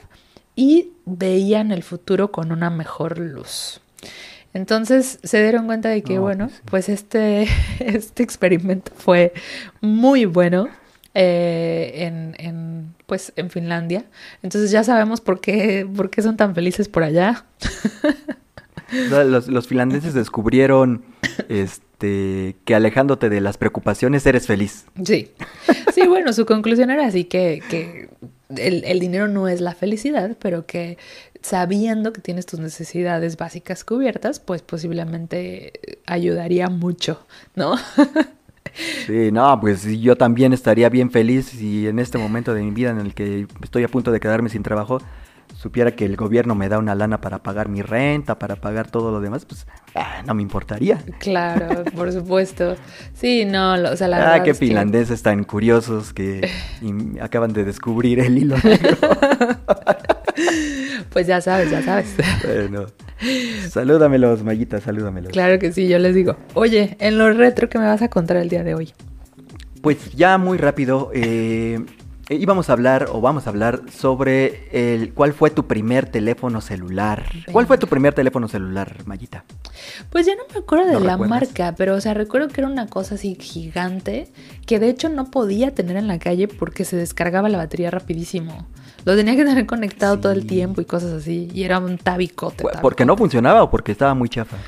[0.56, 3.82] y veían el futuro con una mejor luz.
[4.52, 7.46] Entonces se dieron cuenta de que, bueno, pues, pues este,
[7.80, 9.32] este experimento fue
[9.80, 10.68] muy bueno
[11.14, 14.04] eh, en, en, pues, en Finlandia.
[14.42, 17.44] Entonces ya sabemos por qué, por qué son tan felices por allá.
[19.08, 21.04] Los, los, finlandeses descubrieron
[21.48, 24.86] este que alejándote de las preocupaciones eres feliz.
[25.04, 25.30] Sí.
[25.94, 28.08] Sí, bueno, su conclusión era así que, que
[28.56, 30.98] el, el, dinero no es la felicidad, pero que
[31.42, 35.72] sabiendo que tienes tus necesidades básicas cubiertas, pues posiblemente
[36.06, 37.24] ayudaría mucho,
[37.54, 37.76] ¿no?
[39.06, 42.90] Sí, no, pues yo también estaría bien feliz si en este momento de mi vida
[42.90, 45.00] en el que estoy a punto de quedarme sin trabajo,
[45.56, 49.10] supiera que el gobierno me da una lana para pagar mi renta, para pagar todo
[49.10, 51.02] lo demás, pues ah, no me importaría.
[51.18, 52.76] Claro, por supuesto.
[53.14, 54.44] Sí, no, o sea, la ah, verdad.
[54.44, 56.48] qué finlandeses tan curiosos que
[57.20, 58.96] acaban de descubrir el hilo negro.
[61.12, 62.14] Pues ya sabes, ya sabes.
[62.44, 62.86] Bueno.
[63.68, 65.32] Salúdamelos, Mayita, salúdamelos.
[65.32, 66.36] Claro que sí, yo les digo.
[66.54, 68.92] Oye, en lo retro que me vas a contar el día de hoy.
[69.82, 71.80] Pues ya muy rápido, eh,
[72.30, 77.26] íbamos a hablar o vamos a hablar sobre el cuál fue tu primer teléfono celular.
[77.50, 79.44] ¿Cuál fue tu primer teléfono celular, Mayita?
[80.10, 82.86] Pues ya no me acuerdo de la marca, pero o sea, recuerdo que era una
[82.86, 84.28] cosa así gigante
[84.66, 88.66] que de hecho no podía tener en la calle porque se descargaba la batería rapidísimo.
[89.04, 91.48] Lo tenía que tener conectado todo el tiempo y cosas así.
[91.54, 92.64] Y era un tabicote.
[92.82, 94.58] ¿Porque no funcionaba o porque estaba muy chafa?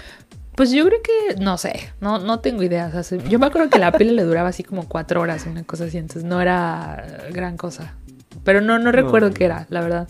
[0.55, 2.91] Pues yo creo que, no sé, no, no tengo idea.
[3.29, 5.97] yo me acuerdo que la pila le duraba así como cuatro horas, una cosa así,
[5.99, 7.95] entonces no era gran cosa.
[8.45, 10.09] Pero no, no recuerdo qué era, la verdad.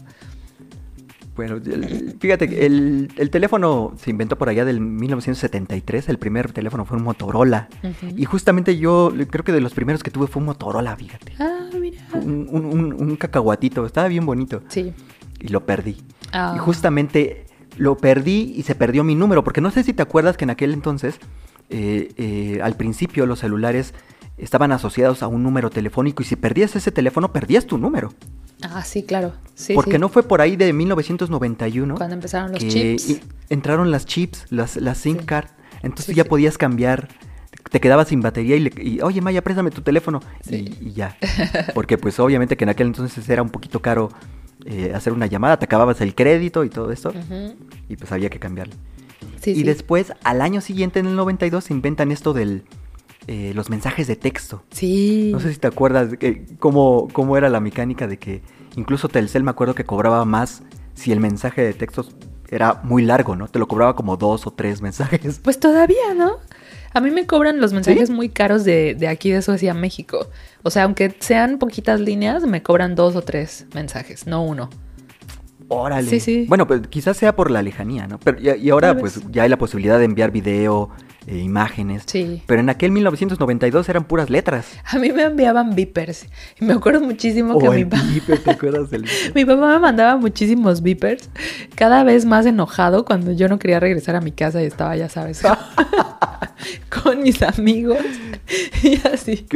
[1.37, 1.59] Bueno,
[2.19, 6.11] fíjate que el, el, teléfono se inventó por allá del 1973.
[6.11, 7.69] El primer teléfono fue un Motorola.
[8.17, 11.33] Y justamente yo creo que de los primeros que tuve fue un Motorola, fíjate.
[11.39, 12.03] Ah, mira.
[12.15, 13.87] Un, un, un, cacahuatito.
[13.87, 14.63] Estaba bien bonito.
[14.69, 14.93] Sí.
[15.41, 15.97] Y lo perdí.
[16.33, 16.53] Ah.
[16.55, 17.47] Y justamente
[17.77, 19.45] lo perdí y se perdió mi número.
[19.45, 21.19] Porque no sé si te acuerdas que en aquel entonces,
[21.71, 23.95] eh, eh, al principio, los celulares
[24.39, 26.23] estaban asociados a un número telefónico.
[26.23, 28.13] Y si perdías ese teléfono, perdías tu número.
[28.63, 29.33] Ah, sí, claro.
[29.55, 31.95] Sí, Porque no fue por ahí de 1991.
[31.97, 33.21] Cuando empezaron los chips.
[33.49, 35.49] Entraron las chips, las, las SIM card.
[35.83, 37.09] Entonces ya podías cambiar.
[37.71, 40.21] Te quedabas sin batería y, oye Maya, préstame tu teléfono.
[40.49, 41.17] Y, ya.
[41.75, 44.11] Porque pues obviamente que en aquel entonces era un poquito caro
[44.65, 47.13] eh, hacer una llamada, te acababas el crédito y todo esto.
[47.89, 48.75] Y pues había que cambiarlo.
[49.45, 52.65] y después, al año siguiente, en el 92, se inventan esto del...
[53.29, 54.65] Eh, los mensajes de texto.
[54.73, 55.31] Sí.
[55.33, 58.43] No sé si te acuerdas de cómo, cómo era la mecánica de que
[58.77, 60.63] Incluso Telcel me acuerdo que cobraba más
[60.95, 62.07] si el mensaje de texto
[62.51, 63.49] era muy largo, ¿no?
[63.49, 65.41] Te lo cobraba como dos o tres mensajes.
[65.43, 66.37] Pues todavía, ¿no?
[66.95, 70.29] A mí me cobran los mensajes muy caros de, de, aquí de Suecia a México.
[70.63, 74.71] O sea, aunque sean poquitas líneas, me cobran dos o tres mensajes, no uno.
[75.69, 76.09] Órale.
[76.09, 76.47] Sí, sí.
[76.49, 78.19] Bueno, pues quizás sea por la lejanía, ¿no?
[78.21, 80.91] Pero y, ahora pues ya hay la posibilidad de enviar video,
[81.27, 82.05] eh, imágenes.
[82.07, 82.43] Sí.
[82.47, 84.67] Pero en aquel 1992 eran puras letras.
[84.85, 86.27] A mí me enviaban beepers.
[86.61, 88.03] Y me acuerdo muchísimo que mi papá...
[88.45, 91.31] ¿te acuerdas del Mi papá me mandaba muchísimos beepers.
[91.75, 95.09] Cada vez más enojado cuando yo no quería regresar a mi casa y estaba, ya
[95.09, 95.43] sabes,
[97.03, 97.99] con mis amigos.
[98.83, 99.47] y así.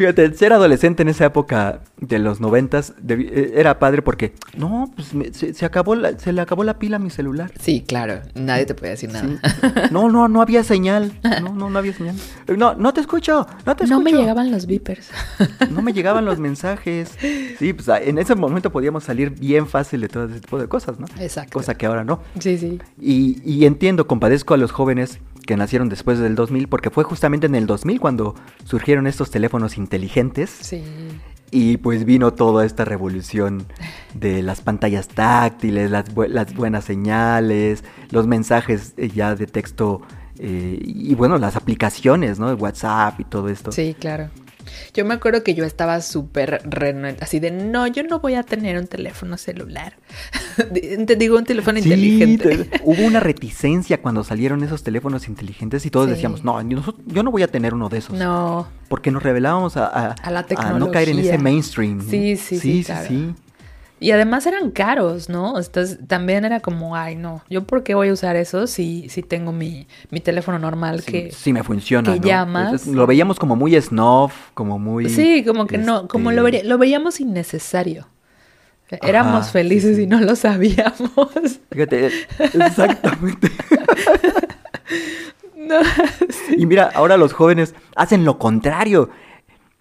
[0.00, 5.12] Fíjate, ser adolescente en esa época de los noventas eh, era padre porque, no, pues
[5.12, 7.52] me- se, se acabó la- se le acabó la pila a mi celular.
[7.60, 8.22] Sí, claro.
[8.34, 9.28] Nadie te puede decir nada.
[9.28, 9.36] Sí.
[9.90, 11.12] No, no, no había señal.
[11.42, 12.16] No, no, no había señal.
[12.56, 13.98] No, no te escucho, no te escucho.
[13.98, 15.10] No me llegaban los beepers.
[15.70, 17.10] No me llegaban los mensajes.
[17.58, 20.98] Sí, pues en ese momento podíamos salir bien fácil de todo ese tipo de cosas,
[20.98, 21.06] ¿no?
[21.20, 21.52] Exacto.
[21.52, 22.20] Cosa que ahora no.
[22.38, 22.78] Sí, sí.
[22.98, 25.18] Y, y entiendo, compadezco a los jóvenes
[25.50, 29.76] que nacieron después del 2000, porque fue justamente en el 2000 cuando surgieron estos teléfonos
[29.78, 30.80] inteligentes Sí.
[31.50, 33.66] y pues vino toda esta revolución
[34.14, 37.82] de las pantallas táctiles, las, bu- las buenas señales,
[38.12, 40.02] los mensajes eh, ya de texto
[40.38, 42.52] eh, y bueno, las aplicaciones, ¿no?
[42.54, 43.72] WhatsApp y todo esto.
[43.72, 44.30] Sí, claro.
[44.94, 46.62] Yo me acuerdo que yo estaba súper
[47.20, 49.94] así de no, yo no voy a tener un teléfono celular.
[51.06, 52.64] Te digo un teléfono Sí, inteligente.
[52.64, 56.12] te- hubo una reticencia cuando salieron esos teléfonos inteligentes y todos Sí.
[56.14, 56.60] decíamos, no,
[57.06, 58.18] yo, no voy a tener uno de esos.
[58.18, 58.68] No.
[58.88, 62.00] Porque nos revelábamos a, a- A la a no caer en ese mainstream.
[62.08, 63.34] Sí, sí, sí, sí, sí.
[64.00, 65.58] Y además eran caros, ¿no?
[65.58, 69.22] Entonces también era como, ay, no, ¿yo por qué voy a usar eso si, si
[69.22, 71.32] tengo mi, mi teléfono normal Sí, que...
[71.32, 72.14] sí me funciona.
[72.14, 72.26] que ¿no?
[72.26, 72.64] llamas.
[72.72, 75.08] Entonces, lo veíamos como muy snuff, como muy.
[75.10, 78.08] Sí, como que no, como lo, este, lo veíamos innecesario.
[79.02, 81.60] Éramos Ajá, felices sí, y no lo sabíamos.
[81.70, 83.50] Fíjate, exactamente.
[85.56, 85.76] No,
[86.56, 89.10] Y mira, ahora los jóvenes hacen lo contrario.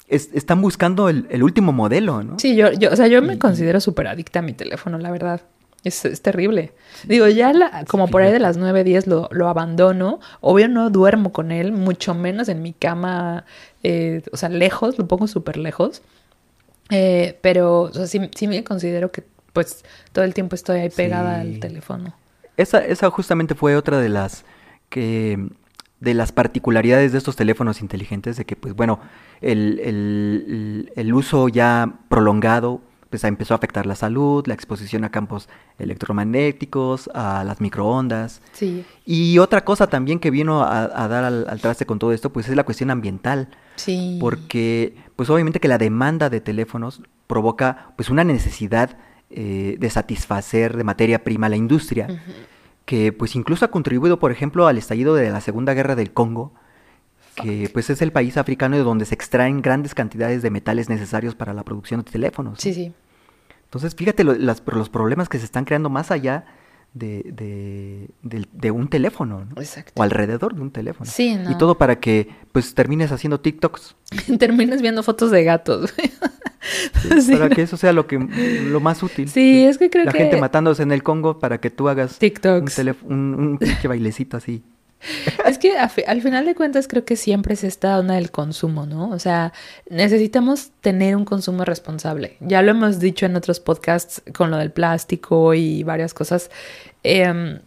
[0.09, 2.39] Es- están buscando el, el último modelo, ¿no?
[2.39, 5.41] Sí, yo, yo, o sea, yo me considero súper adicta a mi teléfono, la verdad.
[5.85, 6.73] Es, es terrible.
[7.05, 10.19] Digo, ya la- como por ahí de las 9, 10 lo, lo abandono.
[10.41, 13.45] Obvio no duermo con él, mucho menos en mi cama,
[13.83, 16.01] eh, o sea, lejos, lo pongo súper lejos.
[16.89, 20.89] Eh, pero, o sea, sí, sí me considero que pues todo el tiempo estoy ahí
[20.89, 21.47] pegada Sí.
[21.53, 22.15] al teléfono.
[22.57, 24.43] Esa, esa justamente fue otra de las
[24.89, 25.47] que
[25.99, 28.99] de las particularidades de estos teléfonos inteligentes, de que pues bueno,
[29.41, 35.09] el, el- el uso ya prolongado pues empezó a afectar la salud, la exposición a
[35.09, 35.49] campos
[36.13, 38.41] electromagnéticos, a las microondas.
[38.51, 42.13] Sí, Y otra cosa también que vino a, a dar al, al traste con todo
[42.13, 43.49] esto, pues es la cuestión ambiental.
[43.75, 44.17] sí.
[44.21, 48.97] Porque, pues obviamente que la demanda de teléfonos provoca pues una necesidad
[49.31, 52.07] eh, de satisfacer de materia prima a la industria.
[52.89, 56.55] Que pues incluso ha contribuido, por ejemplo, al estallido de la Segunda Guerra del Congo,
[57.35, 61.35] que pues es el país africano de donde se extraen grandes cantidades de metales necesarios
[61.35, 62.59] para la producción de teléfonos.
[62.59, 62.91] Sí, sí.
[63.65, 66.45] Entonces, fíjate lo- las- los problemas que se están creando más allá
[66.93, 69.61] de, de- del- de un teléfono, ¿no?
[69.61, 69.93] Exacto.
[69.95, 71.09] o alrededor de un teléfono.
[71.09, 71.51] Sí, no.
[71.51, 73.95] Y todo para que pues termines haciendo TikToks,
[74.39, 75.93] Terminas viendo fotos de gatos.
[77.21, 77.31] Sí.
[77.35, 79.29] para que eso sea lo que lo más útil.
[79.29, 82.11] Sí, es que creo la que gente matándose en el Congo para que tú hagas
[82.13, 82.79] un, TikToks.
[83.03, 84.61] un, un pinche bailecito así.
[85.45, 89.09] Es que al final de cuentas creo que siempre es esta onda del consumo, ¿no?
[89.09, 89.53] O sea,
[89.89, 92.37] necesitamos tener un consumo responsable.
[92.41, 96.49] Ya lo hemos dicho en otros podcasts con lo del plástico y varias cosas.
[97.03, 97.59] em,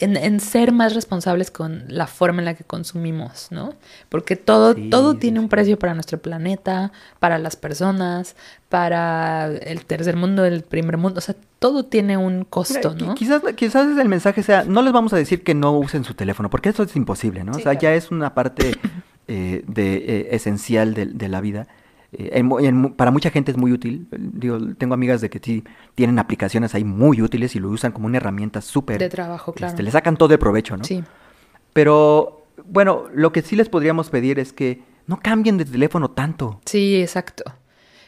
[0.00, 3.74] en, en ser más responsables con la forma en la que consumimos, ¿no?
[4.08, 8.34] Porque todo, Sí, todo sí, tiene un precio para nuestro planeta, para las personas,
[8.68, 11.18] para el tercer mundo, el primer mundo.
[11.18, 13.14] O sea, todo tiene un costo, Mira, ¿no?
[13.14, 16.50] Quizás, quizás el mensaje sea, no les vamos a decir que no usen su teléfono,
[16.50, 17.54] porque eso es imposible, ¿no?
[17.54, 17.82] Sí, o sea, claro.
[17.82, 18.76] ya es una parte
[19.28, 21.68] eh, de, eh, esencial de, de la vida.
[22.18, 24.06] Eh, en en para mucha gente es muy útil.
[24.10, 28.06] Digo, tengo amigas de que sí tienen aplicaciones ahí muy útiles y lo usan como
[28.06, 28.98] una herramienta súper.
[28.98, 29.70] De trabajo, claro.
[29.70, 30.84] este, le sacan todo el provecho, ¿no?
[30.84, 31.02] Sí.
[31.72, 36.60] Pero, bueno, lo que sí les podríamos pedir es que no cambien de teléfono tanto.
[36.64, 37.44] Sí, exacto.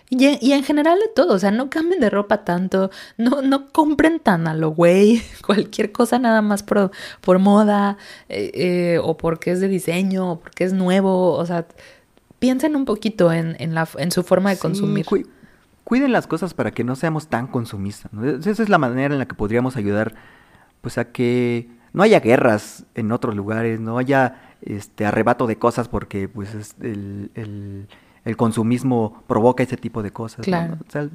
[0.09, 3.43] Y, en- y en general de todo, o sea, no cambien de ropa tanto, no,
[3.43, 7.99] no compren tan a lo güey, cualquier cosa nada más por, por moda,
[8.29, 11.67] eh, eh, o porque es de diseño, o porque es nuevo, o sea,
[12.47, 15.05] piensen un poquito en, en, la, en su forma de Sí, consumir.
[15.05, 15.27] cu-
[15.83, 18.11] cuiden las cosas para que no seamos tan consumistas.
[18.47, 20.15] Esa es la manera en la que podríamos ayudar,
[20.81, 25.89] pues, a que no haya guerras en otros lugares, no haya este arrebato de cosas
[25.89, 27.89] porque, pues, es el, el-
[28.25, 30.39] el consumismo provoca ese tipo de cosas.
[30.39, 30.45] ¿no?
[30.45, 30.79] Claro.
[30.87, 31.09] O sea,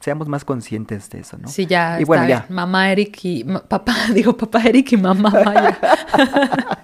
[0.00, 1.48] seamos más conscientes de eso, ¿no?
[1.48, 2.46] Sí, ya Y bueno, ya.
[2.48, 5.78] Mamá Eric y ma- papá, digo papá Eric y mamá Maya.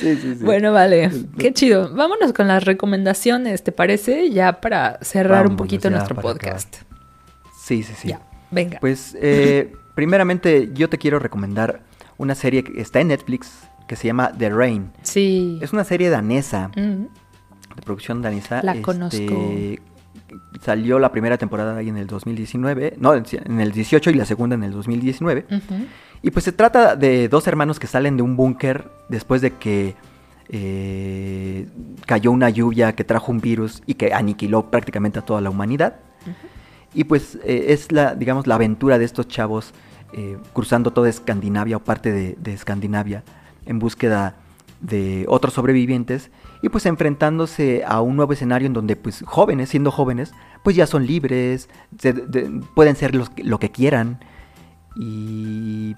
[0.00, 0.44] Sí, sí, sí.
[0.44, 1.10] Bueno, vale.
[1.38, 1.94] Qué chido.
[1.94, 4.30] Vámonos con las recomendaciones, ¿te parece?
[4.30, 6.76] Ya para cerrar un poquito nuestro podcast.
[7.60, 8.08] Sí, sí, sí.
[8.08, 8.78] Ya, venga.
[8.80, 11.82] Pues, eh, primeramente, yo te quiero recomendar
[12.16, 13.50] una serie que está en Netflix
[13.86, 14.92] que se llama The Rain.
[15.02, 15.58] sí.
[15.60, 16.68] Es una serie danesa.
[16.76, 17.06] Mm,
[17.76, 18.62] de producción danesa.
[18.62, 19.34] La este, conozco.
[20.60, 24.54] Salió la primera temporada ahí en el 2019, no, en el 18 y la segunda
[24.54, 25.46] en el 2019.
[25.50, 25.86] ujú.
[26.22, 29.94] Y pues se trata de dos hermanos que salen de un búnker después de que
[30.50, 31.66] eh,
[32.06, 35.96] cayó una lluvia que trajo un virus y que aniquiló prácticamente a toda la humanidad.
[36.92, 39.72] Y pues eh, es la, digamos, la aventura de estos chavos
[40.12, 43.22] eh, cruzando toda Escandinavia o parte de, de, Escandinavia
[43.64, 44.34] en búsqueda
[44.80, 46.30] de otros sobrevivientes
[46.62, 50.32] y pues enfrentándose a un nuevo escenario en donde pues jóvenes, siendo jóvenes,
[50.62, 54.20] pues ya son libres, se, de, pueden ser los, lo que quieran
[54.96, 55.94] y,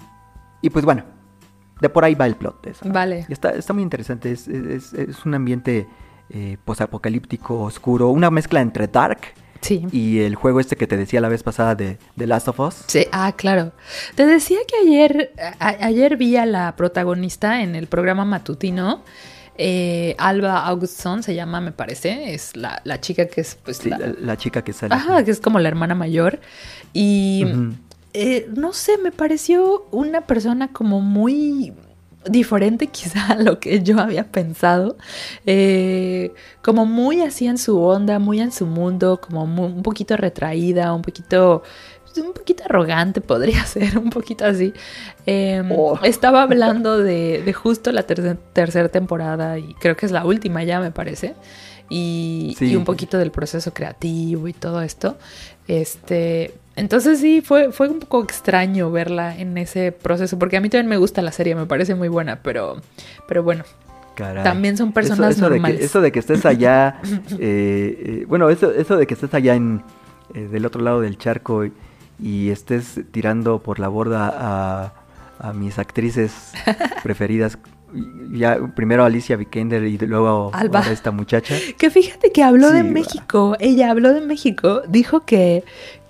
[0.61, 1.03] y pues bueno,
[1.81, 2.67] de por ahí va el plot.
[2.67, 2.89] Eso.
[2.89, 3.25] Vale.
[3.29, 4.31] Está, está muy interesante.
[4.31, 5.87] Es, es, es un ambiente
[6.29, 8.09] eh, posapocalíptico, oscuro.
[8.09, 9.19] Una mezcla entre Dark
[9.61, 9.85] sí.
[9.91, 12.85] y el juego este que te decía la vez pasada de The Last of Us.
[12.87, 13.73] Sí, ah, claro.
[14.15, 19.03] Te decía que ayer, a, ayer vi a la protagonista en el programa matutino.
[19.57, 23.89] Eh, Alba Augustsson se llama, me parece, es la, la chica que es pues sí,
[23.89, 24.95] la, la, la, chica que sale.
[24.95, 26.39] Ajá, que es como la hermana mayor.
[26.91, 27.73] Y uh -huh.
[28.13, 31.73] Eh, no sé, me pareció una persona como muy
[32.29, 34.97] diferente quizá a lo que yo había pensado,
[35.45, 36.31] eh,
[36.61, 40.93] como muy así en su onda, muy en su mundo, como muy, un poquito retraída,
[40.93, 41.63] un poquito,
[42.21, 44.73] un poquito arrogante podría ser, un poquito así.
[45.25, 45.99] Eh, oh.
[46.03, 50.63] Estaba hablando de, de justo la tercera tercer temporada y creo que es la última
[50.63, 51.35] ya me parece.
[51.89, 52.71] Y, sí.
[52.71, 55.17] y, un poquito del proceso creativo y todo esto.
[55.67, 60.69] Este, entonces sí, fue, fue un poco extraño verla en ese proceso, porque a mí
[60.69, 62.81] también me gusta la serie, me parece muy buena, pero,
[63.27, 63.63] pero bueno.
[64.15, 64.43] Caray.
[64.43, 65.75] También son personas eso, eso normales.
[65.75, 66.99] De que, eso de que estés allá,
[67.39, 69.83] eh, eh, bueno, eso, eso de que estés allá en,
[70.33, 71.71] eh, del otro lado del charco y,
[72.19, 74.93] y, estés tirando por la borda a,
[75.39, 76.53] a mis actrices
[77.03, 77.57] preferidas
[78.31, 80.81] ya primero Alicia Vikander y luego Alba.
[80.81, 81.55] a esta muchacha.
[81.77, 83.51] Que fíjate que habló sí, de México.
[83.51, 83.57] Va.
[83.59, 84.81] Ella habló de México.
[84.87, 85.63] Dijo que,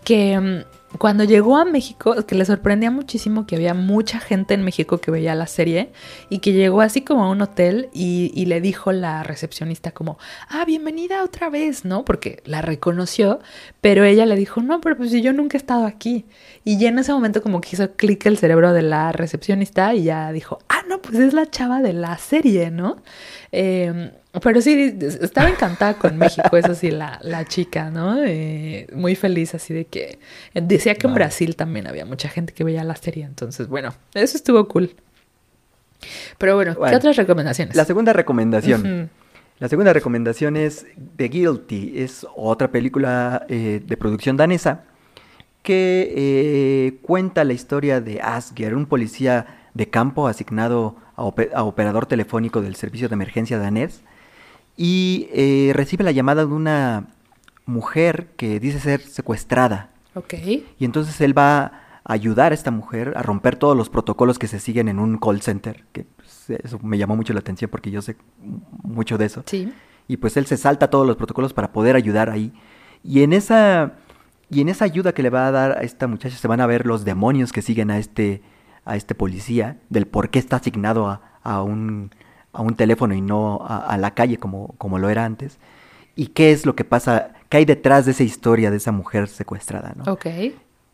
[0.03, 0.65] que
[0.97, 5.11] cuando llegó a México, que le sorprendía muchísimo que había mucha gente en México que
[5.11, 5.91] veía la serie
[6.29, 10.17] y que llegó así como a un hotel y, le dijo la recepcionista como,
[10.49, 12.03] ah, bienvenida otra vez, ¿no?
[12.03, 13.39] Porque la reconoció,
[13.81, 16.25] pero ella le dijo, no, pero pues yo nunca he estado aquí.
[16.63, 20.03] Y ya en ese momento como que hizo clic el cerebro de la recepcionista y
[20.03, 22.97] ya dijo, ah, no, pues es la chava de la serie, ¿no?
[23.51, 24.11] Eh,
[24.41, 28.23] pero sí, estaba encantada con México, eso sí, la, la chica, ¿no?
[28.23, 30.19] Eh, muy feliz, así de que
[30.53, 34.37] decía que en Brasil también había mucha gente que veía la serie, entonces, bueno, eso
[34.37, 34.95] estuvo cool.
[36.37, 37.75] Pero bueno, bueno ¿qué otras recomendaciones?
[37.75, 38.81] La segunda recomendación.
[38.81, 39.09] Uh -huh.
[39.59, 44.83] La segunda recomendación es The Guilty, es otra película eh, de producción danesa
[45.61, 52.61] que eh, cuenta la historia de Asger, un policía de campo asignado a operador telefónico
[52.61, 54.03] del servicio de emergencia danés,
[54.75, 57.07] y eh, recibe la llamada de una
[57.65, 59.89] mujer que dice ser secuestrada.
[60.15, 60.33] Ok.
[60.79, 61.71] Y entonces él va a
[62.05, 65.41] ayudar a esta mujer a romper todos los protocolos que se siguen en un call
[65.41, 68.17] center, que pues, eso me llamó mucho la atención porque yo sé
[68.83, 69.43] mucho de eso.
[69.45, 69.71] Sí.
[70.07, 72.51] Y pues él se salta todos los protocolos para poder ayudar ahí.
[73.03, 73.93] Y en esa
[74.49, 76.67] y en esa ayuda que le va a dar a esta muchacha se van a
[76.67, 78.41] ver los demonios que siguen a este
[78.85, 82.11] a este policía del por qué está asignado a, a un
[82.53, 85.57] a un teléfono y no a, a, la calle como, como lo era antes.
[86.15, 89.27] Y qué es lo que pasa, qué hay detrás de esa historia de esa mujer
[89.27, 90.11] secuestrada, ¿no?
[90.13, 90.27] Ok.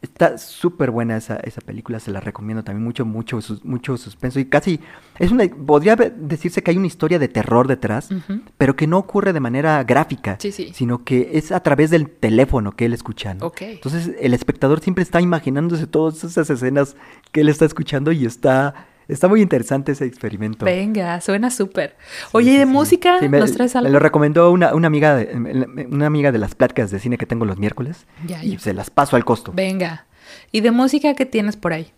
[0.01, 4.45] Está súper buena esa, esa película, se la recomiendo también, mucho, mucho, mucho suspenso y
[4.45, 4.79] casi,
[5.17, 8.41] es una, podría decirse que hay una historia de terror detrás, uh -huh.
[8.57, 10.71] pero que no ocurre de manera gráfica, sí, sí.
[10.73, 13.47] sino que es a través del teléfono que él escucha, ¿no?
[13.47, 13.73] Okay.
[13.73, 16.95] Entonces el espectador siempre está imaginándose todas esas escenas
[17.33, 20.65] que él está escuchando y está Está muy interesante ese experimento.
[20.65, 21.97] Venga, suena súper.
[22.31, 23.89] Oye, ¿y de sí, música sí, me, nos traes algo?
[23.89, 27.25] Me lo recomendó una, una, amiga de, una amiga de las pláticas de cine que
[27.25, 28.05] tengo los miércoles.
[28.27, 28.59] Ya, y ya.
[28.59, 29.51] se las paso al costo.
[29.53, 30.05] Venga.
[30.51, 31.91] ¿Y de música qué tienes por ahí?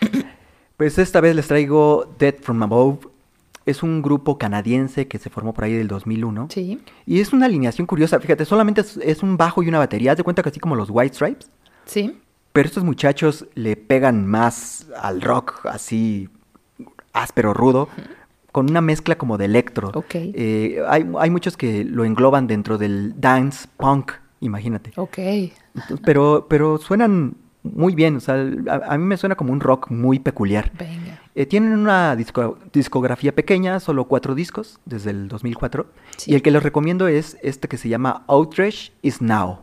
[0.76, 3.06] Pues esta vez les traigo Dead From Above.
[3.64, 6.48] Es un grupo canadiense que se formó por ahí del 2001.
[6.50, 6.82] Sí.
[7.06, 8.18] Y es una alineación curiosa.
[8.18, 10.10] Fíjate, solamente es, es un bajo y una batería.
[10.10, 11.48] Haz de cuenta que así como los White Stripes.
[11.86, 12.18] Sí.
[12.54, 16.28] Pero estos muchachos le pegan más al rock, así
[17.12, 17.88] áspero, rudo,
[18.52, 19.90] con una mezcla como de electro.
[19.92, 20.32] Okay.
[20.36, 24.92] Eh, hay, hay, muchos que lo engloban dentro del dance punk, imagínate.
[24.94, 25.18] Ok.
[26.04, 27.34] Pero, pero suenan
[27.64, 30.70] muy bien, o sea, a, a, mí me suena como un rock muy peculiar.
[30.78, 31.20] Venga.
[31.34, 35.86] Eh, tienen una disco, discografía pequeña, solo cuatro discos, desde el 2004.
[36.18, 36.30] Sí.
[36.30, 39.58] Y el que les recomiendo es este que se llama Outrage is Now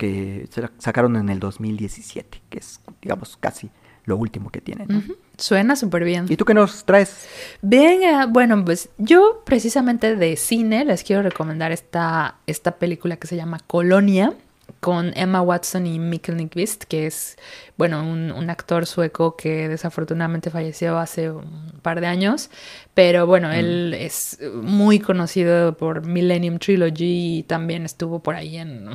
[0.00, 0.48] que
[0.78, 3.68] sacaron en el 2017, que es, digamos, casi
[4.06, 4.88] lo último que tienen.
[4.88, 4.98] ¿no?
[4.98, 5.16] Uh -huh.
[5.36, 6.24] Suena súper bien.
[6.26, 7.26] ¿Y tú qué nos traes?
[7.60, 13.36] Venga, bueno, pues yo precisamente de cine les quiero recomendar esta, esta película que se
[13.36, 14.32] llama Colonia,
[14.80, 17.36] con Emma Watson y Mikkel Nyqvist, que es,
[17.76, 22.48] bueno, un, un, actor sueco que desafortunadamente falleció hace un par de años,
[22.94, 23.52] pero bueno, mm.
[23.52, 28.88] él es muy conocido por Millennium Trilogy y también estuvo por ahí en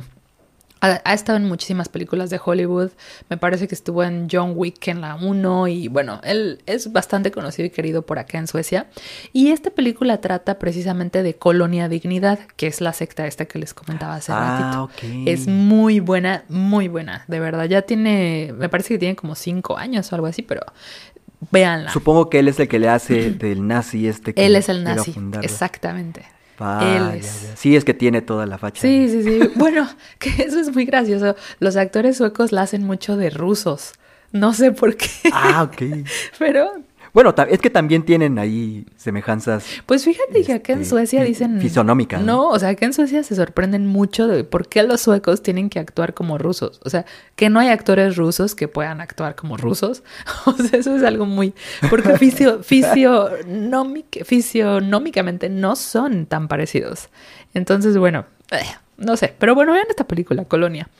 [0.80, 2.90] ha, estado en muchísimas películas de Hollywood.
[3.28, 7.30] Me parece que estuvo en John Wick en la 1 y bueno, él es bastante
[7.30, 8.86] conocido y querido por acá en Suecia.
[9.32, 13.74] Y esta película trata precisamente de Colonia Dignidad, que es la secta esta que les
[13.74, 15.08] comentaba hace ah, ratito.
[15.26, 17.64] Es muy buena, muy buena, de verdad.
[17.64, 20.60] Ya tiene, me parece que tiene como 5 años o algo así, pero
[21.50, 21.92] véanla.
[21.92, 24.34] Supongo que él es el que le hace del nazi este.
[24.34, 26.35] Que él es el nazi, exactamente.
[27.56, 28.82] Sí, es que tiene toda la facha.
[28.82, 29.50] Sí, sí, sí.
[29.56, 29.88] bueno,
[30.18, 31.36] que eso es muy gracioso.
[31.58, 33.94] Los actores suecos la hacen mucho de rusos.
[34.32, 35.08] No sé por qué.
[35.32, 36.06] Ah, ok.
[36.38, 36.70] Pero
[37.16, 39.64] bueno, es que también tienen ahí semejanzas.
[39.86, 41.62] Pues fíjate que acá en este, Suecia dicen.
[41.62, 42.20] Fisonómicas.
[42.20, 45.70] No, o sea, acá en Suecia se sorprenden mucho de por qué los suecos tienen
[45.70, 46.78] que actuar como rusos.
[46.84, 50.02] O sea, que no hay actores rusos que puedan actuar como rusos.
[50.44, 51.54] O sea, eso es algo muy.
[51.88, 52.60] Porque fisio,
[54.26, 57.08] fisionómicamente no son tan parecidos.
[57.54, 58.26] Entonces, bueno.
[58.50, 58.58] Eh,
[58.98, 60.90] no sé, pero bueno, vean esta película, Colonia.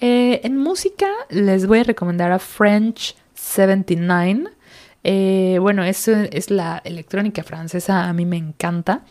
[0.00, 4.57] Eh, en música les voy a recomendar a French 79
[5.04, 9.04] eh, bueno, eso es la electrónica francesa, a mí me encanta.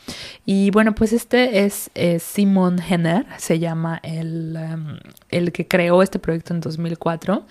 [0.46, 1.90] Y bueno, pues este es
[2.22, 7.46] Simon Henner, se llama el, em, el, que creó este proyecto en 2004.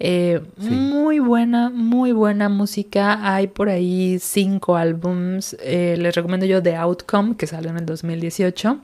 [0.00, 3.34] Eh, muy buena, muy buena música.
[3.34, 5.56] Hay por ahí cinco álbums.
[5.60, 8.80] Eh, les recomiendo yo The Outcome, que salió en el 2018.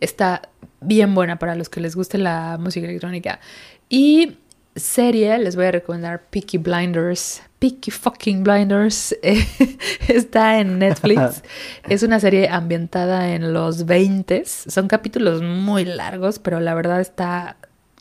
[0.00, 0.48] Está
[0.80, 3.40] bien buena para los que les guste la música electrónica.
[3.88, 4.38] Y
[4.80, 7.42] serie, les voy a recomendar Peaky Blinders.
[7.58, 9.14] Peaky fucking Blinders
[10.08, 11.42] está en Netflix.
[11.88, 17.56] es una serie ambientada en los 20 Son capítulos muy largos, pero la verdad está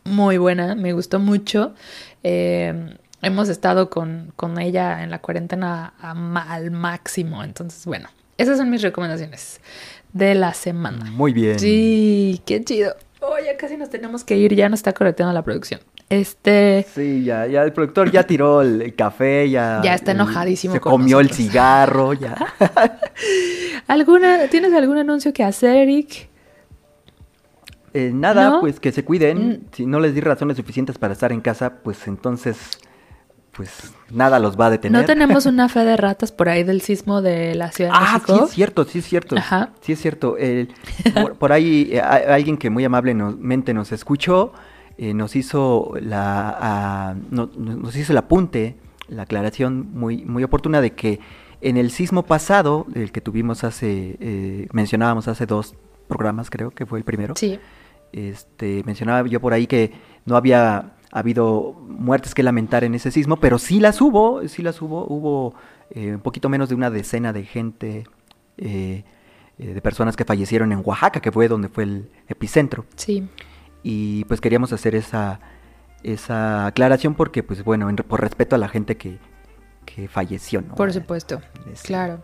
[0.06, 0.76] muy buena.
[0.76, 1.74] Me gustó mucho.
[2.24, 7.44] Eh, hemos estado con, con, ella en la cuarentena al máximo.
[7.44, 9.60] Entonces, bueno, esas son mis recomendaciones
[10.14, 11.06] de la semana.
[11.12, 11.60] Muy bien.
[11.60, 12.96] Sí, qué chido.
[13.22, 15.82] Oh, ya casi nos tenemos que ir, ya nos está correteando la producción.
[16.10, 16.86] Este.
[16.94, 19.82] Sí, ya, ya el productor ya tiró el, café, ya.
[19.84, 20.74] Ya está enojadísimo.
[20.74, 22.36] se comió el cigarro, ya.
[23.88, 26.30] ¿Alguna, ¿Tienes algún anuncio que hacer, Eric?
[27.94, 29.50] Eh, nada, pues que se cuiden.
[29.50, 29.58] Mm.
[29.74, 32.58] Si no les di razones suficientes para estar en casa, pues entonces,
[33.60, 35.02] pues nada los va a detener.
[35.02, 38.14] ¿No tenemos una fe de ratas por ahí del sismo de la Ciudad de ah,
[38.14, 38.34] México?
[38.34, 39.36] Ah, sí es cierto, sí es cierto.
[39.36, 39.72] Ajá.
[39.82, 40.38] Sí es cierto.
[41.40, 44.54] por, ahí eh, alguien que muy amablemente nos escuchó
[44.98, 48.78] eh, nos hizo la nos hizo el apunte,
[49.10, 51.20] la aclaración muy, muy oportuna de que
[51.60, 55.76] en el sismo pasado, el que tuvimos hace, eh, mencionábamos hace dos
[56.08, 57.34] programas, creo que fue el primero.
[57.36, 57.60] Sí.
[58.14, 59.92] Este, mencionaba yo por ahí que
[60.26, 64.82] no había habido muertes que lamentar en ese sismo, pero sí las hubo, sí las
[64.82, 65.56] hubo, hubo
[65.90, 68.06] eh, un poquito menos de una decena de gente,
[68.58, 72.86] de personas que fallecieron en Oaxaca, que fue donde fue el epicentro.
[72.96, 73.28] Sí
[73.84, 75.40] y pues queríamos hacer esa,
[76.04, 79.20] esa aclaración porque pues bueno, por respeto a la gente que,
[79.96, 80.76] que falleció, ¿no?
[80.76, 81.42] Por supuesto,
[81.84, 82.22] claro.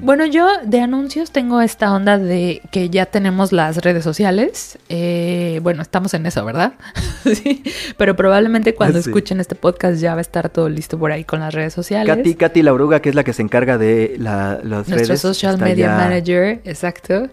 [0.00, 4.78] Bueno, yo de anuncios tengo esta onda de que ya tenemos las redes sociales.
[4.88, 6.74] Eh, bueno, estamos en eso, ¿verdad?
[7.24, 7.62] sí,
[7.96, 11.40] pero probablemente cuando escuchen este podcast ya va a estar todo listo por ahí con
[11.40, 12.14] las redes sociales.
[12.14, 15.96] Katy, Katy Lauruga, que es la que se encarga de la, las Nuestro social media
[15.96, 17.28] manager, exacto.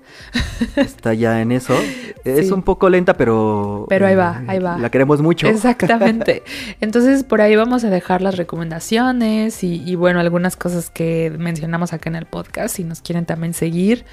[0.76, 1.76] está ya en eso.
[2.24, 3.88] Es un poco lenta, pero...
[3.89, 4.78] Pero ahí va, ahí va.
[4.78, 5.47] La queremos mucho.
[5.47, 6.43] Exactamente.
[6.80, 11.93] Entonces, por ahí vamos a dejar las recomendaciones y, y bueno, algunas cosas que mencionamos
[11.93, 14.05] acá en el podcast si nos quieren también seguir.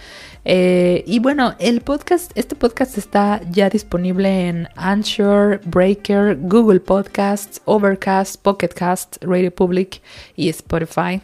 [0.44, 7.60] Eh, y bueno, el podcast, este podcast está ya disponible en Anchor, Breaker, Google Podcasts,
[7.64, 10.00] Overcast, Pocket Cast, Radio Public
[10.36, 11.20] y Spotify.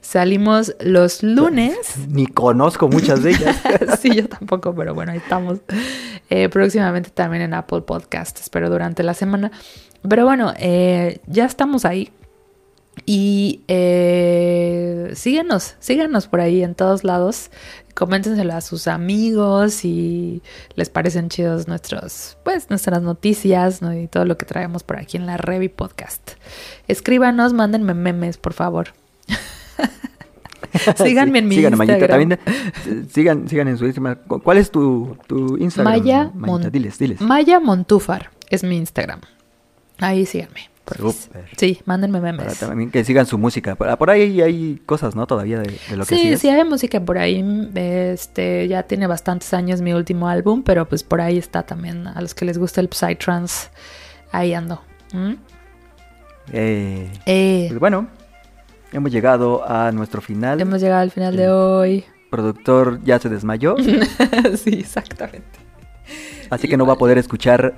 [0.00, 1.76] Salimos los lunes.
[2.08, 3.60] Ni conozco muchas de ellas.
[4.00, 5.58] sí, yo tampoco, pero bueno, ahí estamos.
[6.30, 9.50] Eh, próximamente también en Apple Podcasts, espero durante la semana.
[10.08, 12.12] Pero bueno, eh, ya estamos ahí.
[13.08, 17.50] Y eh, síguenos, síganos por ahí en todos lados.
[17.94, 20.42] Coméntenselo a sus amigos si
[20.74, 25.24] les parecen chidos nuestros, pues, nuestras noticias y todo lo que traemos por aquí en
[25.24, 26.32] la Revi Podcast.
[26.88, 28.88] Escríbanos, mándenme memes, por favor.
[30.96, 32.08] Síganme en mi Instagram.
[32.08, 34.18] También, eh, sigan, sigan en su Instagram.
[34.26, 36.00] ¿Cuál es tu, tu Instagram?
[36.00, 37.20] Maya, Diles, diles.
[37.20, 39.20] Maya Montúfar es mi Instagram.
[39.98, 40.75] Ahí síganme.
[40.94, 41.46] Súper.
[41.56, 42.58] Sí, mándenme Para memes.
[42.60, 43.74] también que sigan su música.
[43.74, 45.26] Por, ahí hay cosas, ¿no?
[45.26, 47.44] Todavía de, de lo que Sí, sí hay música por ahí.
[47.74, 52.20] Este ya tiene bastantes años mi último álbum, pero pues por ahí está también a
[52.20, 53.68] los que les gusta el psytrance.
[54.32, 54.80] Ahí ando.
[55.12, 55.32] ¿Mm?
[56.52, 58.06] Eh, Eh, pues bueno,
[58.92, 60.60] hemos llegado a nuestro final.
[60.60, 62.04] hemos llegado al final de hoy.
[62.30, 63.76] productor ya se desmayó,
[64.56, 65.58] sí, exactamente.
[66.50, 67.74] así que no va a poder escuchar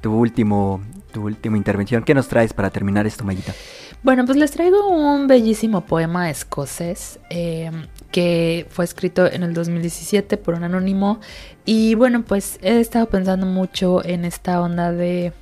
[0.00, 0.80] tu último,
[1.16, 2.04] tu última intervención.
[2.04, 3.54] ¿Qué nos traes para terminar esto, Mayita?
[4.02, 7.70] Bueno, pues les traigo un bellísimo poema escocés eh,
[8.12, 11.20] que fue escrito en el 2017 por un anónimo.
[11.64, 15.32] Y bueno, pues he estado pensando mucho en esta onda de